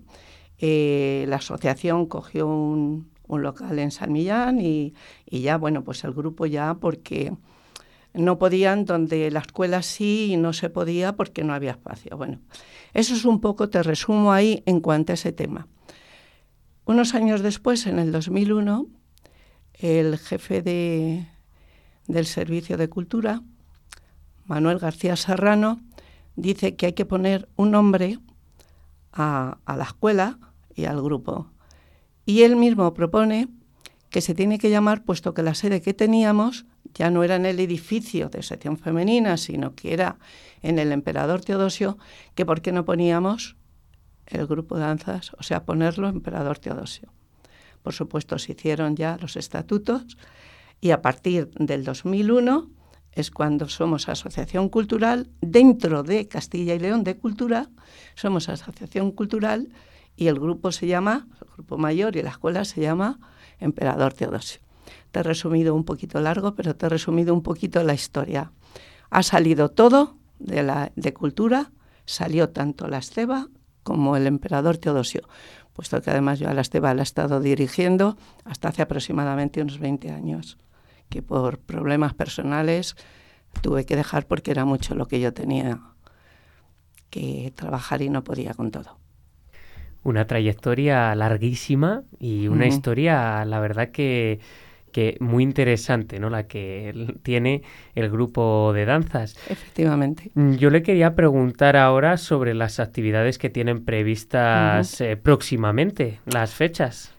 eh, 0.57 1.25
la 1.27 1.35
asociación 1.35 2.05
cogió 2.05 2.47
un, 2.47 3.11
local 3.27 3.77
en 3.79 3.91
San 3.91 4.13
Millán 4.13 4.61
y, 4.61 4.93
y, 5.25 5.41
ya, 5.41 5.57
bueno, 5.57 5.83
pues 5.83 6.05
el 6.05 6.13
grupo 6.13 6.45
ya, 6.45 6.75
porque 6.75 7.33
no 8.13 8.39
podían, 8.39 8.85
donde 8.85 9.31
la 9.31 9.41
escuela 9.41 9.81
sí 9.81 10.29
y 10.31 10.37
no 10.37 10.53
se 10.53 10.69
podía 10.69 11.17
porque 11.17 11.43
no 11.43 11.53
había 11.53 11.71
espacio. 11.71 12.15
Bueno, 12.15 12.39
eso 12.93 13.15
es 13.15 13.25
un 13.25 13.41
poco, 13.41 13.67
te 13.67 13.83
resumo 13.83 14.31
ahí 14.31 14.63
en 14.65 14.79
cuanto 14.79 15.11
a 15.11 15.15
ese 15.15 15.33
tema. 15.33 15.67
Unos 16.85 17.15
años 17.15 17.41
después, 17.41 17.85
en 17.85 17.99
el 17.99 18.13
2001, 18.13 18.87
el 19.81 20.17
jefe 20.19 20.61
de, 20.61 21.27
del 22.07 22.25
Servicio 22.27 22.77
de 22.77 22.87
Cultura, 22.87 23.41
Manuel 24.45 24.77
García 24.77 25.15
Serrano, 25.15 25.81
dice 26.35 26.75
que 26.75 26.85
hay 26.87 26.93
que 26.93 27.05
poner 27.05 27.49
un 27.55 27.71
nombre 27.71 28.19
a, 29.11 29.57
a 29.65 29.77
la 29.77 29.83
escuela 29.83 30.37
y 30.75 30.85
al 30.85 31.01
grupo. 31.01 31.51
Y 32.25 32.43
él 32.43 32.55
mismo 32.55 32.93
propone 32.93 33.49
que 34.11 34.21
se 34.21 34.35
tiene 34.35 34.59
que 34.59 34.69
llamar, 34.69 35.03
puesto 35.03 35.33
que 35.33 35.41
la 35.41 35.55
sede 35.55 35.81
que 35.81 35.93
teníamos 35.93 36.65
ya 36.93 37.09
no 37.09 37.23
era 37.23 37.37
en 37.37 37.45
el 37.45 37.59
edificio 37.59 38.29
de 38.29 38.43
sección 38.43 38.77
femenina, 38.77 39.37
sino 39.37 39.73
que 39.73 39.93
era 39.93 40.19
en 40.61 40.77
el 40.77 40.91
Emperador 40.91 41.41
Teodosio, 41.41 41.97
que 42.35 42.45
por 42.45 42.61
qué 42.61 42.71
no 42.71 42.85
poníamos 42.85 43.55
el 44.27 44.45
grupo 44.45 44.75
de 44.75 44.81
danzas, 44.81 45.31
o 45.39 45.43
sea, 45.43 45.65
ponerlo 45.65 46.07
Emperador 46.07 46.59
Teodosio. 46.59 47.11
Por 47.83 47.93
supuesto, 47.93 48.37
se 48.39 48.53
hicieron 48.53 48.95
ya 48.95 49.17
los 49.19 49.35
estatutos 49.35 50.17
y 50.79 50.91
a 50.91 51.01
partir 51.01 51.49
del 51.55 51.83
2001 51.83 52.69
es 53.13 53.29
cuando 53.29 53.67
somos 53.67 54.07
asociación 54.07 54.69
cultural 54.69 55.29
dentro 55.41 56.03
de 56.03 56.27
Castilla 56.27 56.75
y 56.75 56.79
León 56.79 57.03
de 57.03 57.17
Cultura, 57.17 57.69
somos 58.15 58.49
asociación 58.49 59.11
cultural 59.11 59.69
y 60.15 60.27
el 60.27 60.39
grupo 60.39 60.71
se 60.71 60.87
llama, 60.87 61.27
grupo 61.55 61.77
mayor 61.77 62.15
y 62.15 62.21
la 62.21 62.29
escuela 62.29 62.63
se 62.65 62.81
llama 62.81 63.19
Emperador 63.59 64.13
Teodosio. 64.13 64.61
Te 65.11 65.19
he 65.19 65.23
resumido 65.23 65.75
un 65.75 65.83
poquito 65.83 66.19
largo, 66.21 66.55
pero 66.55 66.75
te 66.75 66.85
he 66.85 66.89
resumido 66.89 67.33
un 67.33 67.43
poquito 67.43 67.83
la 67.83 67.93
historia. 67.93 68.51
Ha 69.09 69.23
salido 69.23 69.69
todo 69.69 70.17
de, 70.39 70.63
la, 70.63 70.91
de 70.95 71.13
cultura, 71.13 71.71
salió 72.05 72.49
tanto 72.49 72.87
la 72.87 72.97
Esteba 72.97 73.47
como 73.83 74.15
el 74.15 74.27
emperador 74.27 74.77
Teodosio, 74.77 75.27
puesto 75.81 75.99
que 75.99 76.11
además 76.11 76.37
yo 76.37 76.47
a 76.47 76.53
la 76.53 76.61
Esteba 76.61 76.93
la 76.93 77.01
he 77.01 77.03
estado 77.03 77.39
dirigiendo 77.39 78.15
hasta 78.45 78.67
hace 78.67 78.83
aproximadamente 78.83 79.63
unos 79.63 79.79
20 79.79 80.11
años, 80.11 80.59
que 81.09 81.23
por 81.23 81.57
problemas 81.57 82.13
personales 82.13 82.95
tuve 83.63 83.83
que 83.87 83.95
dejar 83.95 84.27
porque 84.27 84.51
era 84.51 84.63
mucho 84.63 84.93
lo 84.93 85.07
que 85.07 85.19
yo 85.19 85.33
tenía 85.33 85.79
que 87.09 87.51
trabajar 87.55 88.03
y 88.03 88.09
no 88.09 88.23
podía 88.23 88.53
con 88.53 88.69
todo. 88.69 88.99
Una 90.03 90.27
trayectoria 90.27 91.15
larguísima 91.15 92.03
y 92.19 92.47
una 92.47 92.67
historia, 92.67 93.43
la 93.45 93.59
verdad 93.59 93.89
que 93.89 94.39
que 94.91 95.17
muy 95.19 95.43
interesante, 95.43 96.19
¿no? 96.19 96.29
La 96.29 96.47
que 96.47 97.15
tiene 97.23 97.63
el 97.95 98.09
grupo 98.09 98.71
de 98.73 98.85
danzas. 98.85 99.35
Efectivamente. 99.49 100.31
Mm, 100.33 100.53
yo 100.53 100.69
le 100.69 100.83
quería 100.83 101.15
preguntar 101.15 101.77
ahora 101.77 102.17
sobre 102.17 102.53
las 102.53 102.79
actividades 102.79 103.37
que 103.37 103.49
tienen 103.49 103.83
previstas 103.83 105.01
eh, 105.01 105.17
próximamente, 105.17 106.19
las 106.25 106.53
fechas. 106.53 107.11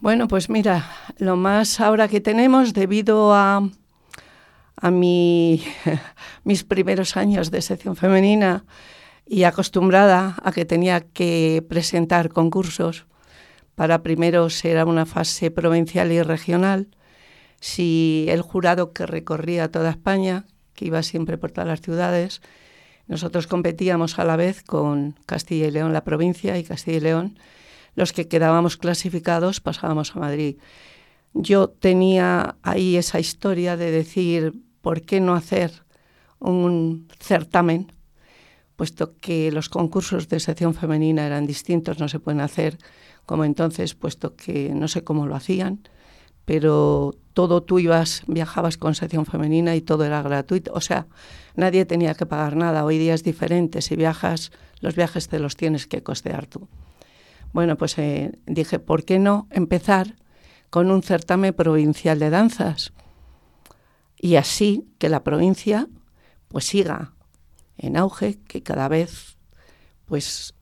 Bueno, 0.00 0.26
pues 0.26 0.50
mira, 0.50 0.84
lo 1.18 1.36
más 1.36 1.80
ahora 1.80 2.08
que 2.08 2.20
tenemos, 2.20 2.74
debido 2.74 3.32
a, 3.34 3.68
a 4.76 4.90
mi, 4.90 5.62
mis 6.44 6.64
primeros 6.64 7.16
años 7.16 7.50
de 7.50 7.62
sección 7.62 7.94
femenina 7.94 8.64
y 9.26 9.44
acostumbrada 9.44 10.36
a 10.42 10.50
que 10.50 10.64
tenía 10.64 11.00
que 11.00 11.64
presentar 11.68 12.30
concursos, 12.30 13.06
para 13.74 14.02
primero 14.02 14.50
ser 14.50 14.84
una 14.84 15.06
fase 15.06 15.50
provincial 15.50 16.12
y 16.12 16.22
regional, 16.22 16.88
si 17.62 18.26
el 18.28 18.42
jurado 18.42 18.92
que 18.92 19.06
recorría 19.06 19.70
toda 19.70 19.90
España, 19.90 20.46
que 20.74 20.86
iba 20.86 21.00
siempre 21.04 21.38
por 21.38 21.52
todas 21.52 21.68
las 21.68 21.80
ciudades, 21.80 22.42
nosotros 23.06 23.46
competíamos 23.46 24.18
a 24.18 24.24
la 24.24 24.34
vez 24.34 24.64
con 24.64 25.14
Castilla 25.26 25.68
y 25.68 25.70
León, 25.70 25.92
la 25.92 26.02
provincia, 26.02 26.58
y 26.58 26.64
Castilla 26.64 26.96
y 26.96 27.00
León, 27.00 27.38
los 27.94 28.12
que 28.12 28.26
quedábamos 28.26 28.76
clasificados 28.76 29.60
pasábamos 29.60 30.16
a 30.16 30.18
Madrid. 30.18 30.56
Yo 31.34 31.68
tenía 31.68 32.56
ahí 32.62 32.96
esa 32.96 33.20
historia 33.20 33.76
de 33.76 33.92
decir, 33.92 34.54
¿por 34.80 35.02
qué 35.02 35.20
no 35.20 35.34
hacer 35.34 35.84
un 36.40 37.06
certamen? 37.20 37.92
Puesto 38.74 39.16
que 39.20 39.52
los 39.52 39.68
concursos 39.68 40.28
de 40.28 40.40
sección 40.40 40.74
femenina 40.74 41.24
eran 41.28 41.46
distintos, 41.46 42.00
no 42.00 42.08
se 42.08 42.18
pueden 42.18 42.40
hacer 42.40 42.78
como 43.24 43.44
entonces, 43.44 43.94
puesto 43.94 44.34
que 44.34 44.70
no 44.74 44.88
sé 44.88 45.04
cómo 45.04 45.28
lo 45.28 45.36
hacían 45.36 45.84
pero 46.52 47.14
todo 47.32 47.62
tú 47.62 47.78
ibas, 47.78 48.24
viajabas 48.26 48.76
con 48.76 48.94
sección 48.94 49.24
femenina 49.24 49.74
y 49.74 49.80
todo 49.80 50.04
era 50.04 50.20
gratuito. 50.20 50.70
O 50.74 50.82
sea, 50.82 51.06
nadie 51.56 51.86
tenía 51.86 52.12
que 52.12 52.26
pagar 52.26 52.56
nada. 52.56 52.84
Hoy 52.84 52.98
día 52.98 53.14
es 53.14 53.24
diferente. 53.24 53.80
Si 53.80 53.96
viajas, 53.96 54.52
los 54.80 54.94
viajes 54.94 55.28
te 55.28 55.38
los 55.38 55.56
tienes 55.56 55.86
que 55.86 56.02
costear 56.02 56.44
tú. 56.44 56.68
Bueno, 57.54 57.78
pues 57.78 57.96
eh, 57.96 58.38
dije, 58.44 58.78
¿por 58.78 59.06
qué 59.06 59.18
no 59.18 59.48
empezar 59.50 60.16
con 60.68 60.90
un 60.90 61.02
certamen 61.02 61.54
provincial 61.54 62.18
de 62.18 62.28
danzas? 62.28 62.92
Y 64.18 64.36
así 64.36 64.86
que 64.98 65.08
la 65.08 65.24
provincia 65.24 65.88
pues 66.48 66.66
siga 66.66 67.14
en 67.78 67.96
auge, 67.96 68.40
que 68.46 68.62
cada 68.62 68.88
vez 68.88 69.38
pues 70.04 70.52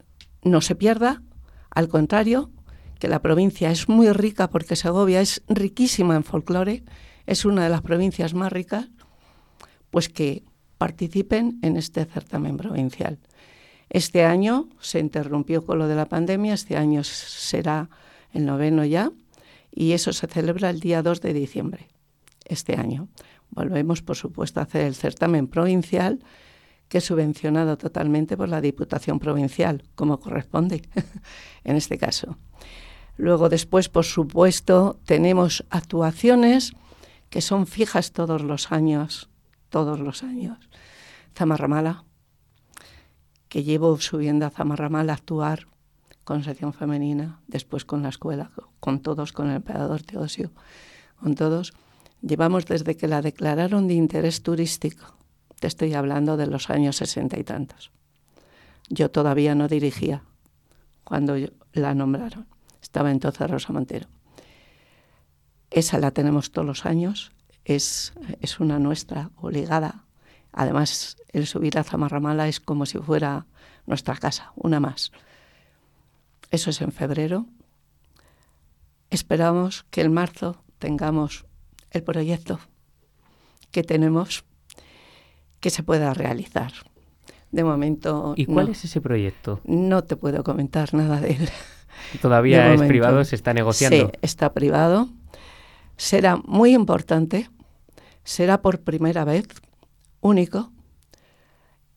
no 0.45 0.61
se 0.61 0.77
pierda, 0.77 1.21
al 1.69 1.89
contrario, 1.89 2.53
que 3.01 3.09
la 3.09 3.23
provincia 3.23 3.71
es 3.71 3.89
muy 3.89 4.13
rica 4.13 4.51
porque 4.51 4.77
Segovia 4.77 5.21
es 5.21 5.43
riquísima 5.49 6.15
en 6.15 6.23
folclore, 6.23 6.85
es 7.27 7.45
una 7.45 7.65
de 7.65 7.71
las 7.71 7.81
provincias 7.81 8.35
más 8.35 8.53
ricas, 8.53 8.89
pues 9.91 10.09
que 10.09 10.45
participen 10.79 11.59
en 11.63 11.77
este 11.77 12.05
certamen 12.05 12.57
provincial. 12.57 13.19
Este 13.89 14.25
año 14.25 14.69
se 14.81 15.01
interrumpió 15.01 15.65
con 15.65 15.79
lo 15.79 15.89
de 15.89 15.97
la 15.97 16.09
pandemia, 16.09 16.55
este 16.55 16.77
año 16.77 17.03
será 17.03 17.89
el 18.33 18.45
noveno 18.45 18.85
ya, 18.85 19.11
y 19.73 19.93
eso 19.93 20.13
se 20.13 20.27
celebra 20.27 20.71
el 20.71 20.81
día 20.81 21.03
2 21.03 21.21
de 21.23 21.33
diciembre, 21.33 21.89
este 22.45 22.77
año. 22.77 23.09
Volvemos, 23.49 24.03
por 24.03 24.17
supuesto, 24.17 24.61
a 24.61 24.65
hacer 24.65 24.83
el 24.83 24.95
certamen 24.95 25.49
provincial, 25.49 26.21
que 26.89 26.99
es 26.99 27.05
subvencionado 27.05 27.79
totalmente 27.79 28.37
por 28.37 28.49
la 28.49 28.61
Diputación 28.61 29.19
Provincial, 29.19 29.85
como 29.95 30.21
corresponde 30.21 30.83
en 31.65 31.77
este 31.77 31.99
caso. 31.99 32.37
Luego 33.21 33.51
después, 33.51 33.91
por 33.91 34.07
supuesto, 34.07 34.99
tenemos 35.05 35.67
actuaciones 35.69 36.73
que 37.29 37.43
son 37.43 37.67
fijas 37.67 38.13
todos 38.13 38.41
los 38.41 38.73
años, 38.73 39.29
todos 39.69 40.01
los 40.01 40.23
años. 40.23 40.57
Zamarramala, 41.37 42.05
que 43.51 43.63
llevo 43.63 44.01
subiendo 44.01 44.47
a 44.47 44.51
Zamarramala 44.51 45.13
a 45.13 45.17
actuar 45.17 45.67
con 46.25 46.45
sección 46.45 46.73
femenina, 46.73 47.43
después 47.47 47.85
con 47.85 48.03
la 48.03 48.09
escuela, 48.09 48.53
con 48.81 49.01
todos, 49.01 49.33
con 49.33 49.51
el 49.51 49.57
emperador 49.57 50.01
Teodosio, 50.01 50.51
con 51.21 51.35
todos. 51.35 51.75
Llevamos 52.23 52.65
desde 52.65 52.97
que 52.97 53.07
la 53.07 53.21
declararon 53.21 53.87
de 53.87 53.95
interés 53.95 54.43
turístico, 54.43 55.15
te 55.61 55.67
estoy 55.67 55.93
hablando 55.93 56.39
de 56.39 56.47
los 56.47 56.71
años 56.71 56.97
sesenta 56.97 57.39
y 57.39 57.45
tantos. 57.45 57.91
Yo 58.89 59.11
todavía 59.11 59.55
no 59.55 59.69
dirigía 59.69 60.23
cuando 61.05 61.37
la 61.75 61.95
nombraron 61.95 62.47
Estaba 62.91 63.13
entonces 63.13 63.49
Rosa 63.49 63.73
Montero. 63.73 64.09
Esa 65.71 66.01
la 66.01 66.11
tenemos 66.11 66.51
todos 66.51 66.67
los 66.67 66.87
años, 66.87 67.31
es, 67.65 68.13
es 68.41 68.59
una 68.59 68.81
nuestra 68.81 69.31
obligada. 69.37 70.07
Además, 70.51 71.17
el 71.29 71.47
subir 71.47 71.79
a 71.79 71.85
Zamarramala 71.85 72.49
es 72.49 72.59
como 72.59 72.87
si 72.87 72.99
fuera 72.99 73.47
nuestra 73.87 74.17
casa, 74.17 74.51
una 74.57 74.81
más. 74.81 75.13
Eso 76.51 76.71
es 76.71 76.81
en 76.81 76.91
febrero. 76.91 77.47
Esperamos 79.11 79.87
que 79.91 80.01
en 80.01 80.13
marzo 80.13 80.65
tengamos 80.81 81.47
el 81.93 82.03
proyecto 82.03 82.59
que 83.71 83.85
tenemos 83.85 84.45
que 85.61 85.71
se 85.71 85.85
pueda 85.85 86.13
realizar. 86.13 86.73
De 87.53 87.63
momento. 87.63 88.35
¿Y 88.37 88.47
cuál 88.47 88.71
es 88.71 88.85
ese 88.85 89.01
proyecto? 89.01 89.61
No 89.63 90.03
te 90.03 90.17
puedo 90.17 90.43
comentar 90.43 90.93
nada 90.93 91.21
de 91.21 91.35
él. 91.35 91.49
Todavía 92.21 92.73
es 92.75 92.83
privado, 92.83 93.25
se 93.25 93.37
está 93.37 93.55
negociando. 93.55 94.07
Sí, 94.07 94.19
está 94.23 94.53
privado. 94.53 95.09
Será 95.97 96.37
muy 96.37 96.75
importante, 96.75 97.51
será 98.25 98.63
por 98.63 98.81
primera 98.81 99.25
vez, 99.25 99.47
único. 100.21 100.73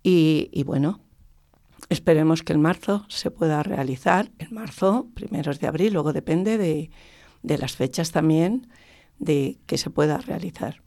Y, 0.04 0.50
y 0.52 0.64
bueno, 0.64 1.00
esperemos 1.90 2.44
que 2.44 2.54
en 2.54 2.62
marzo 2.62 3.06
se 3.08 3.32
pueda 3.32 3.64
realizar. 3.64 4.32
En 4.40 4.54
marzo, 4.54 5.08
primeros 5.14 5.60
de 5.60 5.68
abril, 5.68 5.94
luego 5.94 6.12
depende 6.12 6.58
de, 6.58 6.92
de 7.44 7.58
las 7.58 7.76
fechas 7.76 8.12
también 8.12 8.68
de 9.20 9.60
que 9.66 9.78
se 9.78 9.90
pueda 9.90 10.18
realizar. 10.18 10.82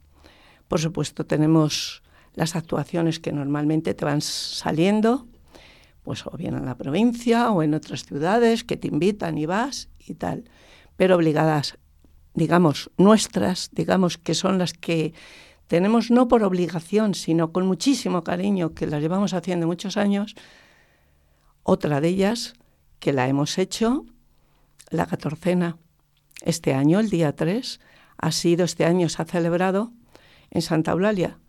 Por 0.68 0.80
supuesto, 0.80 1.24
tenemos 1.24 2.02
las 2.34 2.56
actuaciones 2.56 3.18
que 3.18 3.32
normalmente 3.32 3.94
te 3.94 4.04
van 4.04 4.20
saliendo, 4.20 5.26
pues 6.06 6.24
o 6.24 6.30
bien 6.36 6.54
en 6.54 6.66
la 6.66 6.76
provincia 6.76 7.50
o 7.50 7.64
en 7.64 7.74
otras 7.74 8.04
ciudades 8.04 8.62
que 8.62 8.76
te 8.76 8.86
invitan 8.86 9.36
y 9.38 9.44
vas 9.44 9.88
y 9.98 10.14
tal, 10.14 10.44
pero 10.96 11.16
obligadas, 11.16 11.78
digamos, 12.32 12.92
nuestras, 12.96 13.70
digamos 13.72 14.16
que 14.16 14.34
son 14.34 14.56
las 14.56 14.72
que 14.72 15.14
tenemos 15.66 16.12
no 16.12 16.28
por 16.28 16.44
obligación, 16.44 17.14
sino 17.14 17.52
con 17.52 17.66
muchísimo 17.66 18.22
cariño, 18.22 18.72
que 18.72 18.86
las 18.86 19.02
llevamos 19.02 19.34
haciendo 19.34 19.66
muchos 19.66 19.96
años. 19.96 20.36
Otra 21.64 22.00
de 22.00 22.06
ellas, 22.06 22.54
que 23.00 23.12
la 23.12 23.26
hemos 23.26 23.58
hecho, 23.58 24.06
la 24.90 25.06
catorcena. 25.06 25.76
Este 26.42 26.72
año, 26.72 27.00
el 27.00 27.10
día 27.10 27.34
3, 27.34 27.80
ha 28.16 28.30
sido, 28.30 28.64
este 28.64 28.84
año 28.84 29.08
se 29.08 29.22
ha 29.22 29.24
celebrado 29.24 29.90
en 30.50 30.62
Santa 30.62 30.92
Eulalia, 30.92 31.40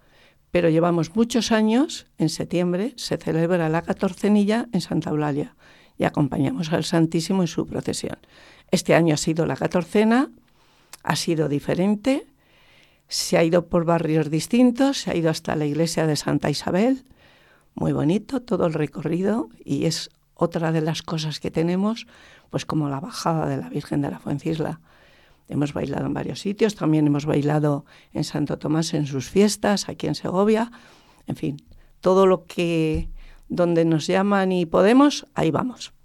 pero 0.51 0.69
llevamos 0.69 1.15
muchos 1.15 1.51
años, 1.51 2.07
en 2.17 2.29
septiembre 2.29 2.93
se 2.95 3.17
celebra 3.17 3.69
la 3.69 3.81
catorcenilla 3.81 4.67
en 4.71 4.81
Santa 4.81 5.09
Eulalia 5.09 5.55
y 5.97 6.05
acompañamos 6.05 6.71
al 6.71 6.83
Santísimo 6.83 7.43
en 7.43 7.47
su 7.47 7.65
procesión. 7.65 8.17
Este 8.71 8.95
año 8.95 9.13
ha 9.13 9.17
sido 9.17 9.45
la 9.45 9.55
catorcena, 9.55 10.29
ha 11.03 11.15
sido 11.15 11.49
diferente, 11.49 12.27
se 13.07 13.37
ha 13.37 13.43
ido 13.43 13.67
por 13.67 13.85
barrios 13.85 14.29
distintos, 14.29 14.99
se 14.99 15.11
ha 15.11 15.15
ido 15.15 15.29
hasta 15.29 15.55
la 15.55 15.65
iglesia 15.65 16.05
de 16.05 16.15
Santa 16.15 16.49
Isabel, 16.49 17.05
muy 17.75 17.93
bonito 17.93 18.41
todo 18.41 18.65
el 18.65 18.73
recorrido 18.73 19.49
y 19.63 19.85
es 19.85 20.09
otra 20.33 20.71
de 20.71 20.81
las 20.81 21.01
cosas 21.01 21.39
que 21.39 21.51
tenemos, 21.51 22.07
pues 22.49 22.65
como 22.65 22.89
la 22.89 22.99
bajada 22.99 23.47
de 23.47 23.57
la 23.57 23.69
Virgen 23.69 24.01
de 24.01 24.11
la 24.11 24.19
Fuencisla 24.19 24.81
Hemos 25.49 25.73
bailado 25.73 26.05
en 26.05 26.13
varios 26.13 26.39
sitios, 26.39 26.75
también 26.75 27.07
hemos 27.07 27.25
bailado 27.25 27.85
en 28.13 28.23
Santo 28.23 28.57
Tomás 28.57 28.93
en 28.93 29.07
sus 29.07 29.29
fiestas, 29.29 29.89
aquí 29.89 30.07
en 30.07 30.15
Segovia. 30.15 30.71
En 31.25 31.35
fin, 31.35 31.57
todo 32.01 32.25
lo 32.25 32.45
que 32.45 33.09
donde 33.49 33.85
nos 33.85 34.07
llaman 34.07 34.51
y 34.51 34.65
podemos, 34.65 35.25
ahí 35.33 35.51
vamos. 35.51 35.96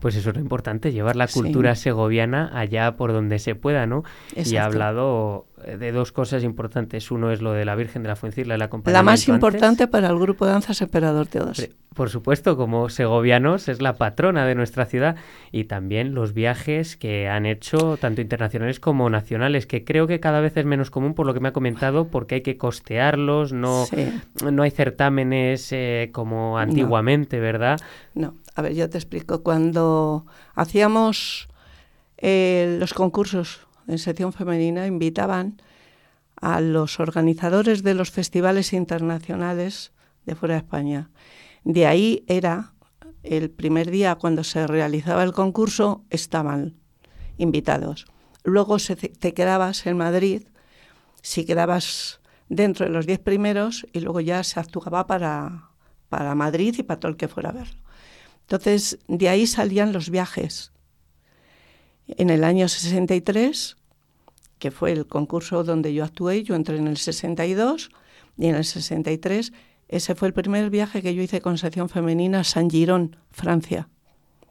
Pues 0.00 0.16
eso 0.16 0.30
es 0.30 0.36
lo 0.36 0.42
importante, 0.42 0.92
llevar 0.92 1.16
la 1.16 1.28
cultura 1.28 1.74
segoviana 1.74 2.50
allá 2.58 2.96
por 2.96 3.12
donde 3.12 3.38
se 3.38 3.54
pueda, 3.54 3.86
¿no? 3.86 4.02
Y 4.34 4.56
ha 4.56 4.64
hablado 4.64 5.46
de 5.66 5.92
dos 5.92 6.12
cosas 6.12 6.42
importantes. 6.42 7.10
Uno 7.10 7.30
es 7.30 7.42
lo 7.42 7.52
de 7.52 7.64
la 7.64 7.74
Virgen 7.74 8.02
de 8.02 8.08
la 8.08 8.16
Fuencilla, 8.16 8.56
la 8.56 8.70
compañía. 8.70 8.98
La 8.98 9.02
más 9.02 9.28
importante 9.28 9.86
para 9.86 10.08
el 10.08 10.18
grupo 10.18 10.46
de 10.46 10.52
danzas 10.52 10.80
Emperador 10.80 11.26
Teodosio. 11.26 11.68
Por 11.94 12.08
supuesto, 12.08 12.56
como 12.56 12.88
segovianos, 12.88 13.68
es 13.68 13.82
la 13.82 13.96
patrona 13.96 14.46
de 14.46 14.54
nuestra 14.54 14.86
ciudad 14.86 15.16
y 15.50 15.64
también 15.64 16.14
los 16.14 16.32
viajes 16.32 16.96
que 16.96 17.28
han 17.28 17.46
hecho, 17.46 17.96
tanto 18.00 18.20
internacionales 18.20 18.78
como 18.78 19.10
nacionales, 19.10 19.66
que 19.66 19.84
creo 19.84 20.06
que 20.06 20.20
cada 20.20 20.40
vez 20.40 20.56
es 20.56 20.64
menos 20.64 20.90
común 20.90 21.14
por 21.14 21.26
lo 21.26 21.34
que 21.34 21.40
me 21.40 21.48
ha 21.48 21.52
comentado, 21.52 22.06
porque 22.06 22.36
hay 22.36 22.40
que 22.42 22.56
costearlos, 22.56 23.52
no, 23.52 23.86
no 24.50 24.62
hay 24.62 24.70
certámenes 24.70 25.72
eh, 25.72 26.10
como 26.12 26.58
antiguamente, 26.58 27.40
¿verdad? 27.40 27.78
No, 28.14 28.34
a 28.54 28.62
ver, 28.62 28.74
yo 28.74 28.88
te 28.90 28.98
explico. 28.98 29.42
Cuando 29.42 30.26
hacíamos 30.54 31.48
eh, 32.16 32.76
los 32.78 32.94
concursos 32.94 33.66
en 33.86 33.98
sección 33.98 34.32
femenina, 34.32 34.86
invitaban 34.86 35.60
a 36.36 36.60
los 36.60 37.00
organizadores 37.00 37.82
de 37.82 37.94
los 37.94 38.10
festivales 38.10 38.72
internacionales 38.72 39.92
de 40.26 40.34
fuera 40.34 40.54
de 40.54 40.60
España. 40.60 41.10
De 41.64 41.86
ahí 41.86 42.24
era 42.26 42.72
el 43.22 43.50
primer 43.50 43.90
día 43.90 44.14
cuando 44.14 44.44
se 44.44 44.66
realizaba 44.66 45.22
el 45.22 45.32
concurso, 45.32 46.04
estaban 46.10 46.76
invitados. 47.36 48.06
Luego 48.44 48.78
te 48.78 49.34
quedabas 49.34 49.86
en 49.86 49.98
Madrid, 49.98 50.44
si 51.20 51.44
quedabas 51.44 52.20
dentro 52.48 52.86
de 52.86 52.92
los 52.92 53.06
diez 53.06 53.18
primeros, 53.18 53.86
y 53.92 54.00
luego 54.00 54.20
ya 54.20 54.42
se 54.42 54.58
actuaba 54.58 55.06
para, 55.06 55.70
para 56.08 56.34
Madrid 56.34 56.74
y 56.78 56.82
para 56.82 57.00
todo 57.00 57.10
el 57.10 57.18
que 57.18 57.28
fuera 57.28 57.50
a 57.50 57.52
verlo. 57.52 57.80
Entonces, 58.50 58.98
de 59.06 59.28
ahí 59.28 59.46
salían 59.46 59.92
los 59.92 60.10
viajes. 60.10 60.72
En 62.08 62.30
el 62.30 62.42
año 62.42 62.66
63, 62.66 63.76
que 64.58 64.72
fue 64.72 64.90
el 64.90 65.06
concurso 65.06 65.62
donde 65.62 65.94
yo 65.94 66.02
actué, 66.02 66.42
yo 66.42 66.56
entré 66.56 66.76
en 66.76 66.88
el 66.88 66.96
62 66.96 67.90
y 68.36 68.46
en 68.46 68.56
el 68.56 68.64
63, 68.64 69.52
ese 69.86 70.14
fue 70.16 70.26
el 70.26 70.34
primer 70.34 70.68
viaje 70.68 71.00
que 71.00 71.14
yo 71.14 71.22
hice 71.22 71.40
con 71.40 71.58
sección 71.58 71.88
femenina 71.88 72.40
a 72.40 72.44
San 72.44 72.68
Girón, 72.68 73.14
Francia. 73.30 73.88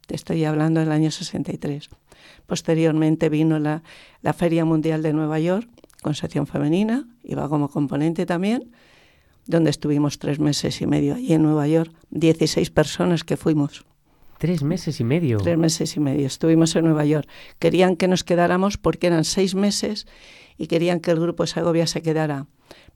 Te 0.07 0.15
estoy 0.15 0.45
hablando 0.45 0.79
del 0.79 0.93
año 0.93 1.11
63. 1.11 1.89
Posteriormente 2.45 3.27
vino 3.27 3.59
la, 3.59 3.83
la 4.21 4.31
Feria 4.31 4.63
Mundial 4.63 5.03
de 5.03 5.11
Nueva 5.11 5.41
York 5.41 5.69
con 6.01 6.15
sección 6.15 6.47
femenina, 6.47 7.05
iba 7.25 7.49
como 7.49 7.67
componente 7.67 8.25
también, 8.25 8.71
donde 9.45 9.71
estuvimos 9.71 10.19
tres 10.19 10.39
meses 10.39 10.79
y 10.79 10.87
medio 10.87 11.15
allí 11.15 11.33
en 11.33 11.43
Nueva 11.43 11.67
York, 11.67 11.91
16 12.11 12.69
personas 12.69 13.25
que 13.25 13.35
fuimos. 13.35 13.88
Tres 14.39 14.63
meses 14.63 15.01
y 15.01 15.03
medio. 15.03 15.37
Tres 15.39 15.57
meses 15.57 15.97
y 15.97 15.99
medio. 15.99 16.25
Estuvimos 16.25 16.73
en 16.77 16.85
Nueva 16.85 17.03
York. 17.03 17.27
Querían 17.59 17.97
que 17.97 18.07
nos 18.07 18.23
quedáramos 18.23 18.77
porque 18.77 19.07
eran 19.07 19.25
seis 19.25 19.53
meses 19.53 20.07
y 20.57 20.67
querían 20.67 21.01
que 21.01 21.11
el 21.11 21.19
grupo 21.19 21.43
de 21.43 21.47
Segovia 21.47 21.85
se 21.87 22.01
quedara. 22.01 22.47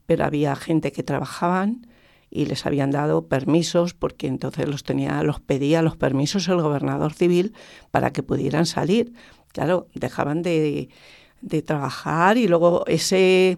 Pero 0.05 0.23
había 0.23 0.55
gente 0.55 0.93
que 0.93 1.03
trabajaban 1.03 1.85
y 2.29 2.45
les 2.45 2.65
habían 2.65 2.91
dado 2.91 3.27
permisos 3.27 3.93
porque 3.93 4.27
entonces 4.27 4.69
los 4.69 4.83
tenía, 4.83 5.21
los 5.21 5.41
pedía 5.41 5.81
los 5.81 5.97
permisos 5.97 6.47
el 6.47 6.61
gobernador 6.61 7.11
civil 7.11 7.53
para 7.91 8.13
que 8.13 8.23
pudieran 8.23 8.65
salir. 8.65 9.11
Claro, 9.51 9.87
dejaban 9.95 10.43
de, 10.43 10.87
de 11.41 11.61
trabajar 11.61 12.37
y 12.37 12.47
luego 12.47 12.85
ese 12.87 13.57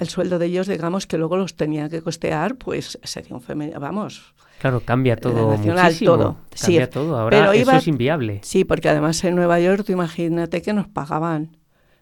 el 0.00 0.08
sueldo 0.08 0.38
de 0.38 0.46
ellos, 0.46 0.66
digamos, 0.66 1.06
que 1.06 1.18
luego 1.18 1.36
los 1.36 1.54
tenía 1.54 1.88
que 1.88 2.02
costear, 2.02 2.56
pues 2.56 2.98
sería 3.04 3.36
un 3.36 3.42
femenino, 3.42 3.78
vamos, 3.78 4.34
Claro, 4.60 4.80
cambia 4.80 5.16
todo 5.16 5.50
nacional, 5.50 5.96
todo. 5.98 6.36
Cambia 6.60 6.84
sí, 6.84 6.90
todo. 6.90 7.18
Ahora 7.18 7.54
eso 7.54 7.72
es 7.72 7.88
inviable. 7.88 8.40
Sí, 8.42 8.64
porque 8.64 8.90
además 8.90 9.24
en 9.24 9.34
Nueva 9.34 9.58
York, 9.58 9.84
tú 9.86 9.92
imagínate 9.92 10.60
que 10.60 10.74
nos 10.74 10.86
pagaban, 10.86 11.56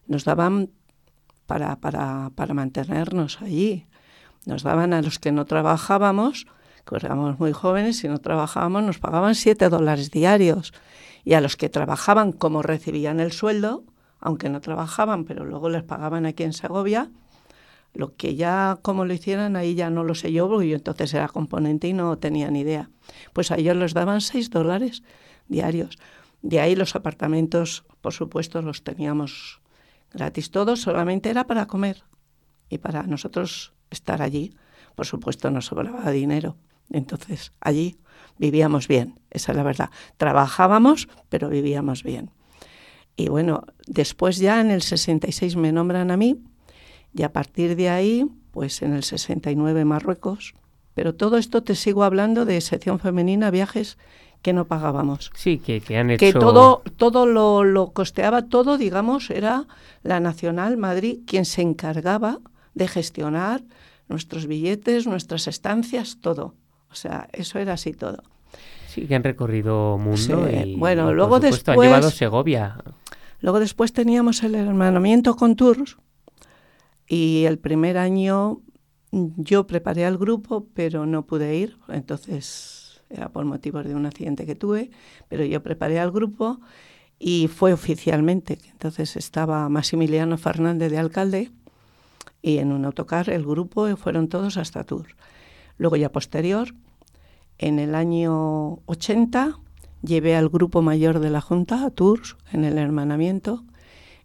nos 0.08 0.24
daban 0.24 0.70
para, 1.46 1.76
para, 1.76 2.30
para 2.34 2.54
mantenernos 2.54 3.40
allí. 3.40 3.86
Nos 4.44 4.64
daban 4.64 4.92
a 4.92 5.02
los 5.02 5.20
que 5.20 5.30
no 5.30 5.44
trabajábamos, 5.44 6.46
que 6.84 6.96
éramos 6.96 7.38
muy 7.38 7.52
jóvenes, 7.52 8.02
y 8.02 8.08
no 8.08 8.18
trabajábamos, 8.18 8.82
nos 8.82 8.98
pagaban 8.98 9.36
siete 9.36 9.68
dólares 9.68 10.10
diarios. 10.10 10.72
Y 11.24 11.34
a 11.34 11.40
los 11.40 11.56
que 11.56 11.68
trabajaban, 11.68 12.32
como 12.32 12.62
recibían 12.62 13.20
el 13.20 13.30
sueldo, 13.30 13.84
aunque 14.18 14.48
no 14.48 14.60
trabajaban, 14.60 15.24
pero 15.24 15.44
luego 15.44 15.68
les 15.68 15.84
pagaban 15.84 16.26
aquí 16.26 16.42
en 16.42 16.52
Segovia, 16.52 17.08
lo 17.94 18.14
que 18.16 18.36
ya, 18.36 18.78
como 18.82 19.04
lo 19.04 19.12
hicieran, 19.12 19.56
ahí 19.56 19.74
ya 19.74 19.90
no 19.90 20.04
lo 20.04 20.14
sé 20.14 20.32
yo, 20.32 20.48
porque 20.48 20.68
yo 20.68 20.76
entonces 20.76 21.14
era 21.14 21.28
componente 21.28 21.88
y 21.88 21.92
no 21.92 22.18
tenía 22.18 22.50
ni 22.50 22.60
idea. 22.60 22.90
Pues 23.32 23.50
a 23.50 23.56
ellos 23.56 23.76
les 23.76 23.94
daban 23.94 24.20
seis 24.20 24.50
dólares 24.50 25.02
diarios. 25.48 25.98
De 26.42 26.60
ahí 26.60 26.76
los 26.76 26.94
apartamentos, 26.94 27.84
por 28.00 28.12
supuesto, 28.12 28.62
los 28.62 28.84
teníamos 28.84 29.60
gratis 30.12 30.50
todos, 30.50 30.80
solamente 30.80 31.30
era 31.30 31.46
para 31.46 31.66
comer 31.66 32.04
y 32.68 32.78
para 32.78 33.02
nosotros 33.02 33.72
estar 33.90 34.22
allí. 34.22 34.54
Por 34.94 35.06
supuesto, 35.06 35.50
nos 35.50 35.66
sobraba 35.66 36.10
dinero. 36.10 36.56
Entonces, 36.90 37.52
allí 37.60 37.98
vivíamos 38.38 38.88
bien, 38.88 39.20
esa 39.30 39.52
es 39.52 39.56
la 39.56 39.62
verdad. 39.62 39.90
Trabajábamos, 40.16 41.08
pero 41.28 41.48
vivíamos 41.48 42.02
bien. 42.02 42.30
Y 43.16 43.28
bueno, 43.28 43.64
después 43.86 44.38
ya 44.38 44.60
en 44.60 44.70
el 44.70 44.82
66 44.82 45.56
me 45.56 45.72
nombran 45.72 46.10
a 46.10 46.16
mí 46.16 46.40
y 47.14 47.22
a 47.22 47.32
partir 47.32 47.76
de 47.76 47.88
ahí, 47.88 48.26
pues 48.50 48.82
en 48.82 48.94
el 48.94 49.02
69 49.02 49.84
Marruecos. 49.84 50.54
Pero 50.94 51.14
todo 51.14 51.38
esto 51.38 51.62
te 51.62 51.74
sigo 51.74 52.02
hablando 52.02 52.44
de 52.44 52.60
sección 52.60 52.98
femenina, 52.98 53.50
viajes 53.50 53.98
que 54.42 54.52
no 54.52 54.66
pagábamos. 54.66 55.30
Sí, 55.34 55.58
que, 55.58 55.80
que 55.80 55.96
han 55.96 56.10
hecho... 56.10 56.24
Que 56.24 56.32
todo, 56.32 56.82
todo 56.96 57.26
lo, 57.26 57.64
lo 57.64 57.90
costeaba, 57.90 58.42
todo, 58.42 58.78
digamos, 58.78 59.30
era 59.30 59.66
la 60.02 60.20
Nacional 60.20 60.76
Madrid 60.76 61.20
quien 61.26 61.44
se 61.44 61.62
encargaba 61.62 62.38
de 62.74 62.88
gestionar 62.88 63.62
nuestros 64.08 64.46
billetes, 64.46 65.06
nuestras 65.06 65.48
estancias, 65.48 66.18
todo. 66.20 66.54
O 66.90 66.94
sea, 66.94 67.28
eso 67.32 67.58
era 67.58 67.74
así 67.74 67.92
todo. 67.92 68.22
Sí, 68.88 69.06
que 69.06 69.14
han 69.14 69.24
recorrido 69.24 69.98
mundo 69.98 70.48
y, 70.50 70.74
bueno, 70.76 71.10
y, 71.10 71.14
luego 71.14 71.38
por 71.38 71.42
supuesto, 71.42 71.72
después, 71.72 71.78
han 71.78 71.94
llevado 71.94 72.10
Segovia. 72.10 72.78
Luego 73.40 73.60
después 73.60 73.92
teníamos 73.92 74.42
el 74.42 74.54
hermanamiento 74.54 75.36
con 75.36 75.54
Tours 75.54 75.96
y 77.08 77.44
el 77.46 77.58
primer 77.58 77.96
año 77.96 78.60
yo 79.10 79.66
preparé 79.66 80.04
al 80.04 80.18
grupo, 80.18 80.66
pero 80.74 81.06
no 81.06 81.26
pude 81.26 81.56
ir, 81.56 81.78
entonces 81.88 83.00
era 83.10 83.30
por 83.30 83.44
motivos 83.46 83.86
de 83.86 83.94
un 83.94 84.06
accidente 84.06 84.44
que 84.44 84.54
tuve, 84.54 84.90
pero 85.28 85.44
yo 85.44 85.62
preparé 85.62 85.98
al 85.98 86.12
grupo 86.12 86.60
y 87.18 87.48
fue 87.48 87.72
oficialmente. 87.72 88.58
Entonces 88.70 89.16
estaba 89.16 89.68
Maximiliano 89.68 90.36
Fernández 90.36 90.90
de 90.90 90.98
alcalde 90.98 91.50
y 92.42 92.58
en 92.58 92.72
un 92.72 92.84
autocar 92.84 93.30
el 93.30 93.44
grupo 93.44 93.96
fueron 93.96 94.28
todos 94.28 94.56
hasta 94.56 94.84
Tours. 94.84 95.14
Luego 95.78 95.96
ya 95.96 96.12
posterior, 96.12 96.74
en 97.58 97.78
el 97.78 97.94
año 97.94 98.80
80, 98.86 99.58
llevé 100.02 100.36
al 100.36 100.48
grupo 100.48 100.82
mayor 100.82 101.18
de 101.18 101.30
la 101.30 101.40
Junta 101.40 101.84
a 101.84 101.90
Tours 101.90 102.36
en 102.52 102.64
el 102.64 102.78
hermanamiento. 102.78 103.64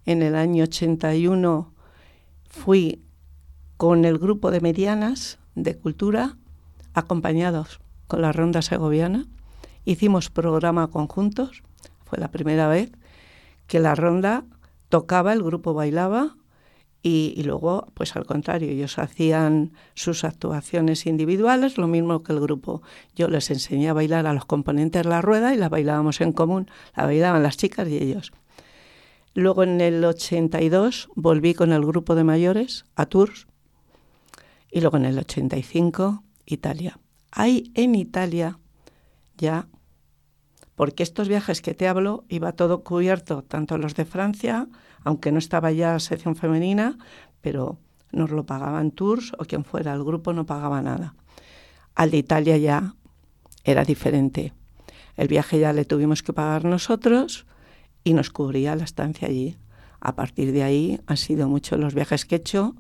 En 0.05 0.21
el 0.21 0.35
año 0.35 0.65
81 0.65 1.72
fui 2.53 3.01
con 3.77 4.05
el 4.05 4.19
grupo 4.19 4.51
de 4.51 4.61
medianas 4.61 5.39
de 5.55 5.75
cultura, 5.75 6.37
acompañados 6.93 7.81
con 8.07 8.21
la 8.21 8.31
ronda 8.31 8.61
segoviana. 8.61 9.25
Hicimos 9.83 10.29
programa 10.29 10.87
conjuntos. 10.87 11.63
Fue 12.05 12.19
la 12.19 12.29
primera 12.29 12.67
vez 12.67 12.91
que 13.67 13.79
la 13.79 13.95
ronda 13.95 14.45
tocaba, 14.89 15.33
el 15.33 15.43
grupo 15.43 15.73
bailaba 15.73 16.35
y, 17.01 17.41
luego, 17.43 17.87
pues 17.95 18.15
al 18.15 18.25
contrario, 18.25 18.69
ellos 18.69 18.97
hacían 18.97 19.73
sus 19.95 20.23
actuaciones 20.23 21.05
individuales, 21.05 21.77
lo 21.77 21.87
mismo 21.87 22.23
que 22.23 22.31
el 22.31 22.39
grupo. 22.39 22.81
Yo 23.15 23.27
les 23.27 23.49
enseñé 23.51 23.89
a 23.89 23.93
bailar 23.93 24.27
a 24.27 24.33
los 24.33 24.45
componentes 24.45 25.05
la 25.05 25.21
rueda 25.21 25.53
y 25.53 25.57
la 25.57 25.67
bailábamos 25.67 26.21
en 26.21 26.31
común, 26.31 26.69
la 26.95 27.05
bailaban 27.05 27.43
las 27.43 27.57
chicas 27.57 27.89
y 27.89 27.97
ellos. 27.97 28.31
Luego 29.33 29.63
en 29.63 29.81
el 29.81 30.03
82 30.05 31.09
volví 31.15 31.53
con 31.53 31.71
el 31.71 31.85
grupo 31.85 32.13
de 32.13 32.23
mayores 32.23 32.85
a 32.95 33.07
Tours 33.07 33.47
y 34.71 34.81
luego 34.81 34.97
en 34.97 35.05
el 35.05 35.17
85 35.17 36.23
Italia. 36.45 36.99
Hay 37.31 37.71
en 37.73 37.95
Italia 37.95 38.59
ya, 39.37 39.67
porque 40.75 41.01
estos 41.01 41.27
viajes 41.27 41.61
que 41.61 41.73
te 41.73 41.87
hablo 41.87 42.25
iba 42.29 42.51
todo 42.51 42.83
cubierto, 42.83 43.43
tanto 43.43 43.77
los 43.79 43.95
de 43.95 44.05
Francia, 44.05 44.67
aunque 45.03 45.31
no 45.31 45.39
estaba 45.39 45.71
ya 45.71 45.99
sección 45.99 46.35
femenina, 46.35 46.97
pero 47.41 47.79
nos 48.11 48.29
lo 48.29 48.45
pagaban 48.45 48.91
Tours 48.91 49.33
o 49.39 49.45
quien 49.45 49.65
fuera, 49.65 49.93
el 49.93 50.03
grupo 50.03 50.33
no 50.33 50.45
pagaba 50.45 50.81
nada. 50.83 51.15
Al 51.95 52.11
de 52.11 52.17
Italia 52.17 52.57
ya 52.57 52.93
era 53.63 53.83
diferente. 53.83 54.53
El 55.15 55.27
viaje 55.27 55.59
ya 55.59 55.73
le 55.73 55.85
tuvimos 55.85 56.21
que 56.21 56.33
pagar 56.33 56.65
nosotros 56.65 57.47
y 58.03 58.13
nos 58.13 58.29
cubría 58.29 58.75
la 58.75 58.83
estancia 58.83 59.27
allí. 59.27 59.57
A 59.99 60.15
partir 60.15 60.51
de 60.51 60.63
ahí 60.63 60.99
han 61.07 61.17
sido 61.17 61.47
muchos 61.47 61.79
los 61.79 61.93
viajes 61.93 62.25
que 62.25 62.35
he 62.35 62.37
hecho, 62.39 62.75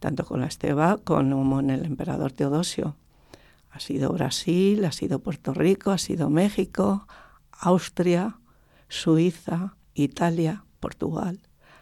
tanto 0.00 0.24
con 0.24 0.40
la 0.40 0.46
Esteba 0.46 0.98
como 0.98 1.56
con 1.56 1.70
el 1.70 1.84
emperador 1.84 2.32
Teodosio. 2.32 2.96
Ha 3.70 3.80
sido 3.80 4.10
Brasil, 4.12 4.84
ha 4.84 4.92
sido 4.92 5.20
Puerto 5.20 5.52
Rico, 5.52 5.90
ha 5.90 5.98
sido 5.98 6.30
México, 6.30 7.06
Austria, 7.52 8.38
Suiza, 8.88 9.76
Italia, 9.94 10.64
Portugal, 10.80 11.40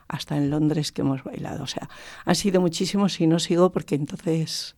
hasta 0.08 0.36
en 0.36 0.50
Londres 0.50 0.92
que 0.92 1.02
hemos 1.02 1.24
bailado. 1.24 1.64
O 1.64 1.66
sea, 1.66 1.88
han 2.24 2.34
sido 2.34 2.60
muchísimos 2.60 3.20
y 3.20 3.26
no 3.26 3.38
sigo 3.38 3.70
porque 3.72 3.94
entonces 3.94 4.76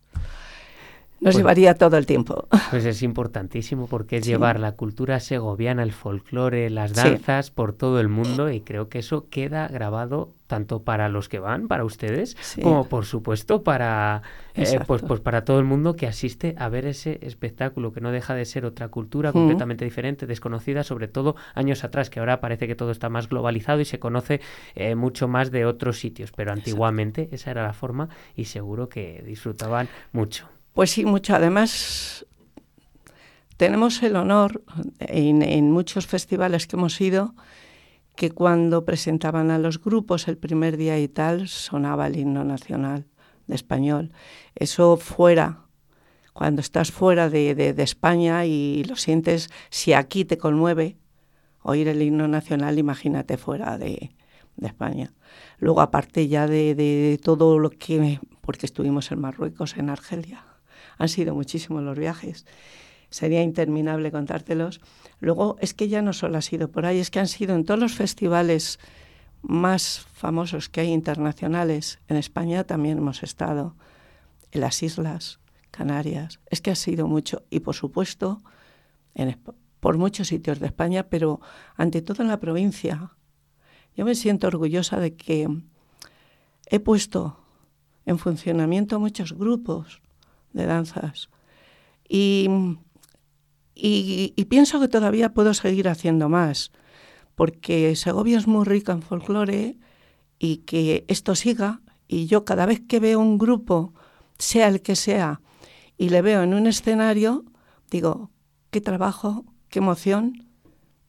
nos 1.21 1.33
pues, 1.33 1.37
llevaría 1.37 1.75
todo 1.75 1.97
el 1.97 2.07
tiempo. 2.07 2.47
Pues 2.71 2.85
es 2.85 3.03
importantísimo 3.03 3.87
porque 3.87 4.19
es 4.19 4.25
sí. 4.25 4.31
llevar 4.31 4.61
la 4.61 4.73
cultura 4.73 5.19
segoviana, 5.21 5.83
el 5.83 5.93
folclore, 5.93 6.69
las 6.69 6.93
danzas 6.93 7.47
sí. 7.47 7.53
por 7.55 7.73
todo 7.73 8.01
el 8.01 8.09
mundo 8.09 8.51
y 8.51 8.61
creo 8.61 8.89
que 8.89 8.99
eso 8.99 9.29
queda 9.31 9.67
grabado 9.69 10.33
tanto 10.47 10.83
para 10.83 11.09
los 11.09 11.29
que 11.29 11.39
van, 11.39 11.69
para 11.69 11.85
ustedes, 11.85 12.37
sí. 12.41 12.61
como 12.61 12.89
por 12.89 13.05
supuesto 13.05 13.63
para 13.63 14.23
eh, 14.55 14.79
pues, 14.87 15.03
pues 15.03 15.21
para 15.21 15.45
todo 15.45 15.59
el 15.59 15.65
mundo 15.65 15.97
que 15.97 16.07
asiste 16.07 16.55
a 16.59 16.69
ver 16.69 16.87
ese 16.87 17.19
espectáculo 17.23 17.93
que 17.93 18.01
no 18.01 18.11
deja 18.13 18.35
de 18.35 18.45
ser 18.45 18.65
otra 18.65 18.89
cultura 18.89 19.31
mm. 19.31 19.33
completamente 19.33 19.85
diferente, 19.85 20.27
desconocida, 20.27 20.85
sobre 20.85 21.09
todo 21.09 21.35
años 21.55 21.83
atrás, 21.83 22.11
que 22.11 22.21
ahora 22.21 22.41
parece 22.41 22.67
que 22.67 22.75
todo 22.75 22.91
está 22.91 23.09
más 23.09 23.29
globalizado 23.29 23.81
y 23.81 23.85
se 23.85 23.99
conoce 23.99 24.41
eh, 24.75 24.95
mucho 24.95 25.29
más 25.29 25.51
de 25.51 25.67
otros 25.67 25.99
sitios, 25.99 26.31
pero 26.33 26.53
antiguamente 26.53 27.29
esa 27.33 27.51
era 27.51 27.63
la 27.63 27.73
forma 27.73 28.09
y 28.35 28.45
seguro 28.45 28.89
que 28.89 29.23
disfrutaban 29.27 29.89
mucho. 30.13 30.49
Pues 30.77 30.91
sí, 30.91 31.07
mucho. 31.07 31.35
Además, 31.35 32.27
tenemos 33.57 34.03
el 34.03 34.15
honor 34.15 34.63
en, 34.99 35.41
en, 35.41 35.71
muchos 35.71 36.07
festivales 36.07 36.67
que 36.67 36.77
hemos 36.77 37.01
ido 37.01 37.35
que 38.15 38.31
cuando 38.31 38.85
presentaban 38.85 39.51
a 39.51 39.59
los 39.59 39.83
grupos 39.83 40.29
el 40.29 40.37
primer 40.37 40.77
día 40.77 40.99
y 40.99 41.09
tal, 41.09 41.49
sonaba 41.49 42.09
el 42.09 42.19
himno 42.19 42.45
nacional 42.45 43.07
de 43.47 43.55
español. 43.55 44.13
Eso 44.55 44.99
fuera, 44.99 45.65
cuando 46.35 46.61
estás 46.61 46.93
fuera 46.93 47.31
de, 47.31 47.75
España 47.79 48.45
y 48.45 48.85
lo 48.85 48.97
sientes, 48.97 49.49
si 49.71 49.95
aquí 49.95 50.27
te 50.27 50.37
conmueve 50.37 50.99
oír 51.63 51.89
el 51.89 52.03
himno 52.03 52.29
nacional, 52.29 52.79
imagínate 52.79 53.39
fuera 53.39 53.79
de, 53.79 54.15
de 54.57 54.67
España. 54.67 55.15
Luego, 55.59 55.81
aparte 55.81 56.29
ya 56.29 56.47
de, 56.47 57.19
todo 57.23 57.59
lo 57.59 57.71
que, 57.71 58.21
porque 58.43 58.67
estuvimos 58.67 59.11
en 59.11 59.23
Marruecos, 59.23 59.79
en 59.79 59.89
Argelia, 59.89 60.45
han 60.99 61.09
sido 61.09 61.35
muchísimos 61.35 61.83
los 61.83 61.99
viajes. 61.99 62.47
Sería 63.11 63.43
interminable 63.43 64.11
contártelos. 64.11 64.81
Luego 65.21 65.57
es 65.61 65.75
que 65.75 65.89
ya 65.89 66.03
no 66.03 66.13
solo 66.13 66.39
ha 66.39 66.43
sido 66.43 66.71
por 66.71 66.87
ahí, 66.87 66.99
es 66.99 67.11
que 67.11 67.21
han 67.21 67.29
sido 67.29 67.55
en 67.55 67.65
todos 67.65 67.81
los 67.81 67.95
festivales 67.95 68.79
más 69.43 70.07
famosos 70.13 70.69
que 70.69 70.81
hay 70.81 70.93
internacionales. 70.93 72.01
En 72.09 72.17
España 72.17 72.65
también 72.65 72.99
hemos 72.99 73.23
estado, 73.23 73.77
en 74.51 74.61
las 74.61 74.83
islas, 74.83 75.41
Canarias. 75.71 76.41
Es 76.47 76.61
que 76.61 76.71
ha 76.71 76.75
sido 76.75 77.07
mucho. 77.07 77.45
Y 77.51 77.61
por 77.61 77.75
supuesto, 77.75 78.43
en, 79.15 79.39
por 79.81 79.99
muchos 79.99 80.29
sitios 80.29 80.59
de 80.59 80.67
España, 80.67 81.09
pero 81.09 81.41
ante 81.77 82.03
todo 82.03 82.23
en 82.23 82.29
la 82.29 82.41
provincia. 82.41 83.13
Yo 83.95 84.05
me 84.05 84.15
siento 84.15 84.47
orgullosa 84.47 84.99
de 84.99 85.15
que 85.15 85.49
he 86.67 86.81
puesto 86.81 87.41
en 88.05 88.19
funcionamiento 88.19 88.99
muchos 89.01 89.33
grupos 89.33 90.03
de 90.57 90.67
danzas. 90.67 91.29
Y, 92.09 92.49
y, 93.75 94.45
pienso 94.47 94.81
que 94.81 94.89
todavía 94.89 95.35
puedo 95.35 95.55
seguir 95.55 95.89
haciendo 95.89 96.29
más, 96.29 96.73
porque 97.35 97.95
Segovia 97.95 98.39
es 98.39 98.47
muy 98.47 98.65
rica 98.65 98.93
en 98.93 99.03
folclore 99.03 99.79
y 100.39 100.59
que 100.59 101.05
esto 101.09 101.35
siga. 101.35 101.83
Y 102.09 102.27
yo 102.27 102.45
cada 102.45 102.67
vez 102.67 102.81
que 102.81 103.01
veo 103.01 103.21
un 103.21 103.39
grupo, 103.39 103.93
sea 104.39 104.69
el 104.69 104.81
que 104.81 104.97
sea, 104.97 105.41
y 105.99 106.09
le 106.09 106.23
veo 106.23 106.43
en 106.43 106.55
un 106.55 106.67
escenario, 106.67 107.45
digo, 107.91 108.31
qué 108.71 108.81
trabajo, 108.81 109.45
qué 109.69 109.81
emoción 109.81 110.47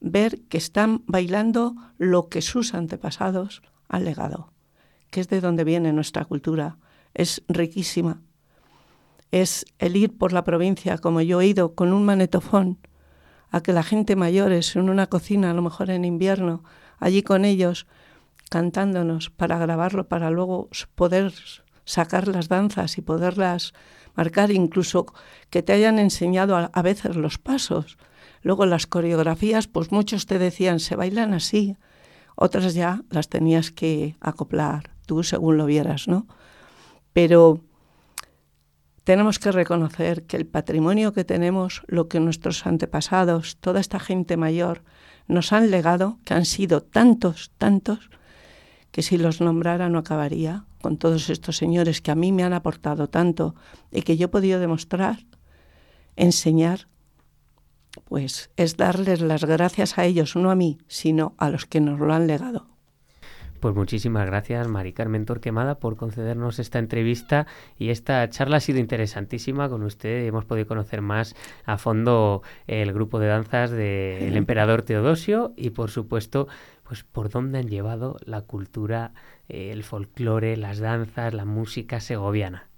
ver 0.00 0.42
que 0.42 0.58
están 0.58 1.02
bailando 1.06 1.74
lo 1.98 2.28
que 2.28 2.42
sus 2.42 2.74
antepasados 2.74 3.62
han 3.88 4.04
legado, 4.04 4.52
que 5.10 5.20
es 5.20 5.28
de 5.28 5.40
donde 5.40 5.64
viene 5.64 5.92
nuestra 5.92 6.24
cultura. 6.24 6.78
Es 7.14 7.42
riquísima 7.48 8.22
es 9.30 9.66
el 9.78 9.96
ir 9.96 10.16
por 10.16 10.32
la 10.32 10.44
provincia, 10.44 10.98
como 10.98 11.20
yo 11.20 11.40
he 11.40 11.46
ido, 11.46 11.74
con 11.74 11.92
un 11.92 12.04
manetofón, 12.04 12.78
a 13.50 13.62
que 13.62 13.72
la 13.72 13.82
gente 13.82 14.16
mayores 14.16 14.76
en 14.76 14.88
una 14.88 15.06
cocina, 15.06 15.50
a 15.50 15.54
lo 15.54 15.62
mejor 15.62 15.90
en 15.90 16.04
invierno, 16.04 16.64
allí 16.98 17.22
con 17.22 17.44
ellos, 17.44 17.86
cantándonos 18.50 19.30
para 19.30 19.58
grabarlo, 19.58 20.08
para 20.08 20.30
luego 20.30 20.68
poder 20.94 21.32
sacar 21.84 22.28
las 22.28 22.48
danzas 22.48 22.98
y 22.98 23.02
poderlas 23.02 23.72
marcar, 24.14 24.50
incluso 24.50 25.06
que 25.50 25.62
te 25.62 25.72
hayan 25.72 25.98
enseñado 25.98 26.56
a, 26.56 26.70
a 26.72 26.82
veces 26.82 27.16
los 27.16 27.38
pasos. 27.38 27.98
Luego 28.42 28.66
las 28.66 28.86
coreografías, 28.86 29.66
pues 29.66 29.92
muchos 29.92 30.26
te 30.26 30.38
decían, 30.38 30.80
se 30.80 30.96
bailan 30.96 31.34
así, 31.34 31.76
otras 32.34 32.74
ya 32.74 33.02
las 33.10 33.28
tenías 33.28 33.70
que 33.70 34.16
acoplar, 34.20 34.90
tú 35.06 35.22
según 35.22 35.56
lo 35.56 35.66
vieras, 35.66 36.06
¿no? 36.06 36.26
Pero 37.12 37.60
tenemos 39.08 39.38
que 39.38 39.52
reconocer 39.52 40.24
que 40.24 40.36
el 40.36 40.44
patrimonio 40.44 41.14
que 41.14 41.24
tenemos, 41.24 41.82
lo 41.86 42.08
que 42.08 42.20
nuestros 42.20 42.66
antepasados, 42.66 43.56
toda 43.56 43.80
esta 43.80 43.98
gente 43.98 44.36
mayor, 44.36 44.82
nos 45.28 45.54
han 45.54 45.70
legado, 45.70 46.18
que 46.26 46.34
han 46.34 46.44
sido 46.44 46.82
tantos, 46.82 47.50
tantos, 47.56 48.10
que 48.90 49.00
si 49.00 49.16
los 49.16 49.40
nombrara 49.40 49.88
no 49.88 50.00
acabaría 50.00 50.66
con 50.82 50.98
todos 50.98 51.30
estos 51.30 51.56
señores 51.56 52.02
que 52.02 52.10
a 52.10 52.16
mí 52.16 52.32
me 52.32 52.44
han 52.44 52.52
aportado 52.52 53.08
tanto 53.08 53.54
y 53.90 54.02
que 54.02 54.18
yo 54.18 54.26
he 54.26 54.28
podido 54.28 54.60
demostrar, 54.60 55.24
enseñar 56.16 56.86
pues 58.04 58.50
es 58.58 58.76
darles 58.76 59.22
las 59.22 59.46
gracias 59.46 59.96
a 59.96 60.04
ellos, 60.04 60.36
no 60.36 60.50
a 60.50 60.54
mí, 60.54 60.76
sino 60.86 61.32
a 61.38 61.48
los 61.48 61.64
que 61.64 61.80
nos 61.80 61.98
lo 61.98 62.12
han 62.12 62.26
legado. 62.26 62.77
Pues 63.60 63.74
muchísimas 63.74 64.24
gracias, 64.26 64.68
Mari 64.68 64.92
Carmen 64.92 65.24
Torquemada, 65.24 65.80
por 65.80 65.96
concedernos 65.96 66.60
esta 66.60 66.78
entrevista 66.78 67.46
y 67.76 67.90
esta 67.90 68.28
charla 68.30 68.58
ha 68.58 68.60
sido 68.60 68.78
interesantísima 68.78 69.68
con 69.68 69.82
usted. 69.82 70.26
Hemos 70.26 70.44
podido 70.44 70.68
conocer 70.68 71.02
más 71.02 71.34
a 71.64 71.76
fondo 71.76 72.42
el 72.68 72.92
grupo 72.92 73.18
de 73.18 73.26
danzas 73.26 73.70
del 73.70 74.36
emperador 74.36 74.82
Teodosio 74.82 75.54
y, 75.56 75.70
por 75.70 75.90
supuesto, 75.90 76.46
pues 76.84 77.02
por 77.02 77.30
dónde 77.30 77.58
han 77.58 77.68
llevado 77.68 78.16
la 78.24 78.42
cultura, 78.42 79.12
eh, 79.48 79.70
el 79.72 79.82
folclore, 79.82 80.56
las 80.56 80.78
danzas, 80.78 81.34
la 81.34 81.44
música 81.44 81.98
segoviana. 81.98 82.68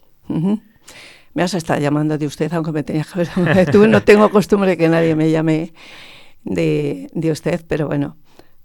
Me 1.35 1.43
has 1.43 1.55
estado 1.55 1.81
llamando 1.81 2.17
de 2.17 2.27
usted, 2.27 2.53
aunque 2.55 2.73
me 2.73 2.83
tenías 2.83 3.13
que. 3.13 3.67
Tú 3.71 3.87
no 3.87 4.03
tengo 4.03 4.31
costumbre 4.31 4.77
que 4.79 4.89
nadie 4.89 5.15
me 5.15 5.31
llame 5.31 5.75
de, 6.45 7.11
de 7.13 7.31
usted, 7.31 7.65
pero 7.69 7.87
bueno, 7.87 8.17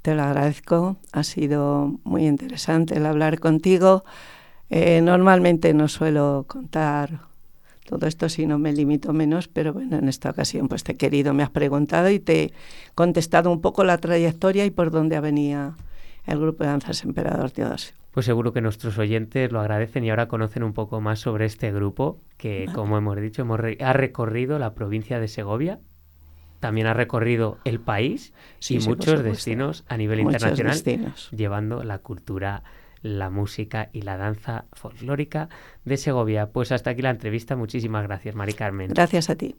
te 0.06 0.14
lo 0.14 0.22
agradezco, 0.22 0.98
ha 1.14 1.24
sido 1.24 2.00
muy 2.04 2.28
interesante 2.28 2.96
el 2.96 3.08
hablar 3.08 3.40
contigo. 3.40 4.04
Eh, 4.70 5.02
normalmente 5.02 5.74
no 5.74 5.88
suelo 5.88 6.46
contar 6.48 7.22
todo 7.90 8.06
esto 8.06 8.30
si 8.30 8.46
no 8.46 8.60
me 8.60 8.72
limito 8.72 9.14
menos, 9.14 9.48
pero 9.48 9.74
bueno, 9.74 9.98
en 9.98 10.08
esta 10.08 10.30
ocasión 10.30 10.68
pues 10.68 10.84
te 10.84 10.92
he 10.92 10.96
querido, 10.96 11.34
me 11.34 11.42
has 11.42 11.50
preguntado 11.50 12.12
y 12.12 12.20
te 12.20 12.44
he 12.44 12.54
contestado 12.94 13.52
un 13.52 13.62
poco 13.62 13.84
la 13.84 13.98
trayectoria 13.98 14.64
y 14.66 14.70
por 14.70 14.92
dónde 14.92 15.20
venía 15.20 15.74
el 16.28 16.40
grupo 16.40 16.64
de 16.64 16.70
danzas 16.70 17.04
Emperador 17.04 17.50
Teodosio. 17.50 17.96
Pues 18.12 18.28
seguro 18.28 18.54
que 18.54 18.62
nuestros 18.62 19.00
oyentes 19.00 19.52
lo 19.52 19.60
agradecen 19.60 20.04
y 20.04 20.12
ahora 20.12 20.28
conocen 20.28 20.62
un 20.62 20.74
poco 20.74 21.02
más 21.02 21.18
sobre 21.18 21.46
este 21.46 21.72
grupo 21.72 22.20
que, 22.38 22.68
como 22.76 22.96
hemos 23.00 23.20
dicho, 23.20 23.42
hemos 23.42 23.60
ha 23.80 23.94
recorrido 23.94 24.60
la 24.60 24.76
provincia 24.76 25.20
de 25.20 25.28
Segovia, 25.28 25.80
también 26.66 26.88
ha 26.88 26.96
recorrido 26.96 27.60
el 27.64 27.80
país 27.80 28.34
y 28.68 28.80
muchos 28.80 29.22
destinos 29.22 29.84
a 29.88 29.98
nivel 29.98 30.22
internacional, 30.22 31.14
llevando 31.30 31.84
la 31.84 32.00
cultura, 32.00 32.64
la 33.04 33.30
música 33.30 33.90
y 33.94 34.02
la 34.02 34.18
danza 34.18 34.66
folclórica 34.74 35.48
de 35.84 35.98
Segovia. 35.98 36.48
Pues 36.48 36.72
hasta 36.72 36.90
aquí 36.90 37.04
la 37.04 37.12
entrevista. 37.12 37.56
Muchísimas 37.56 38.02
gracias, 38.02 38.34
Mari 38.34 38.54
Carmen. 38.54 38.90
Gracias 38.96 39.30
a 39.30 39.36
ti. 39.36 39.56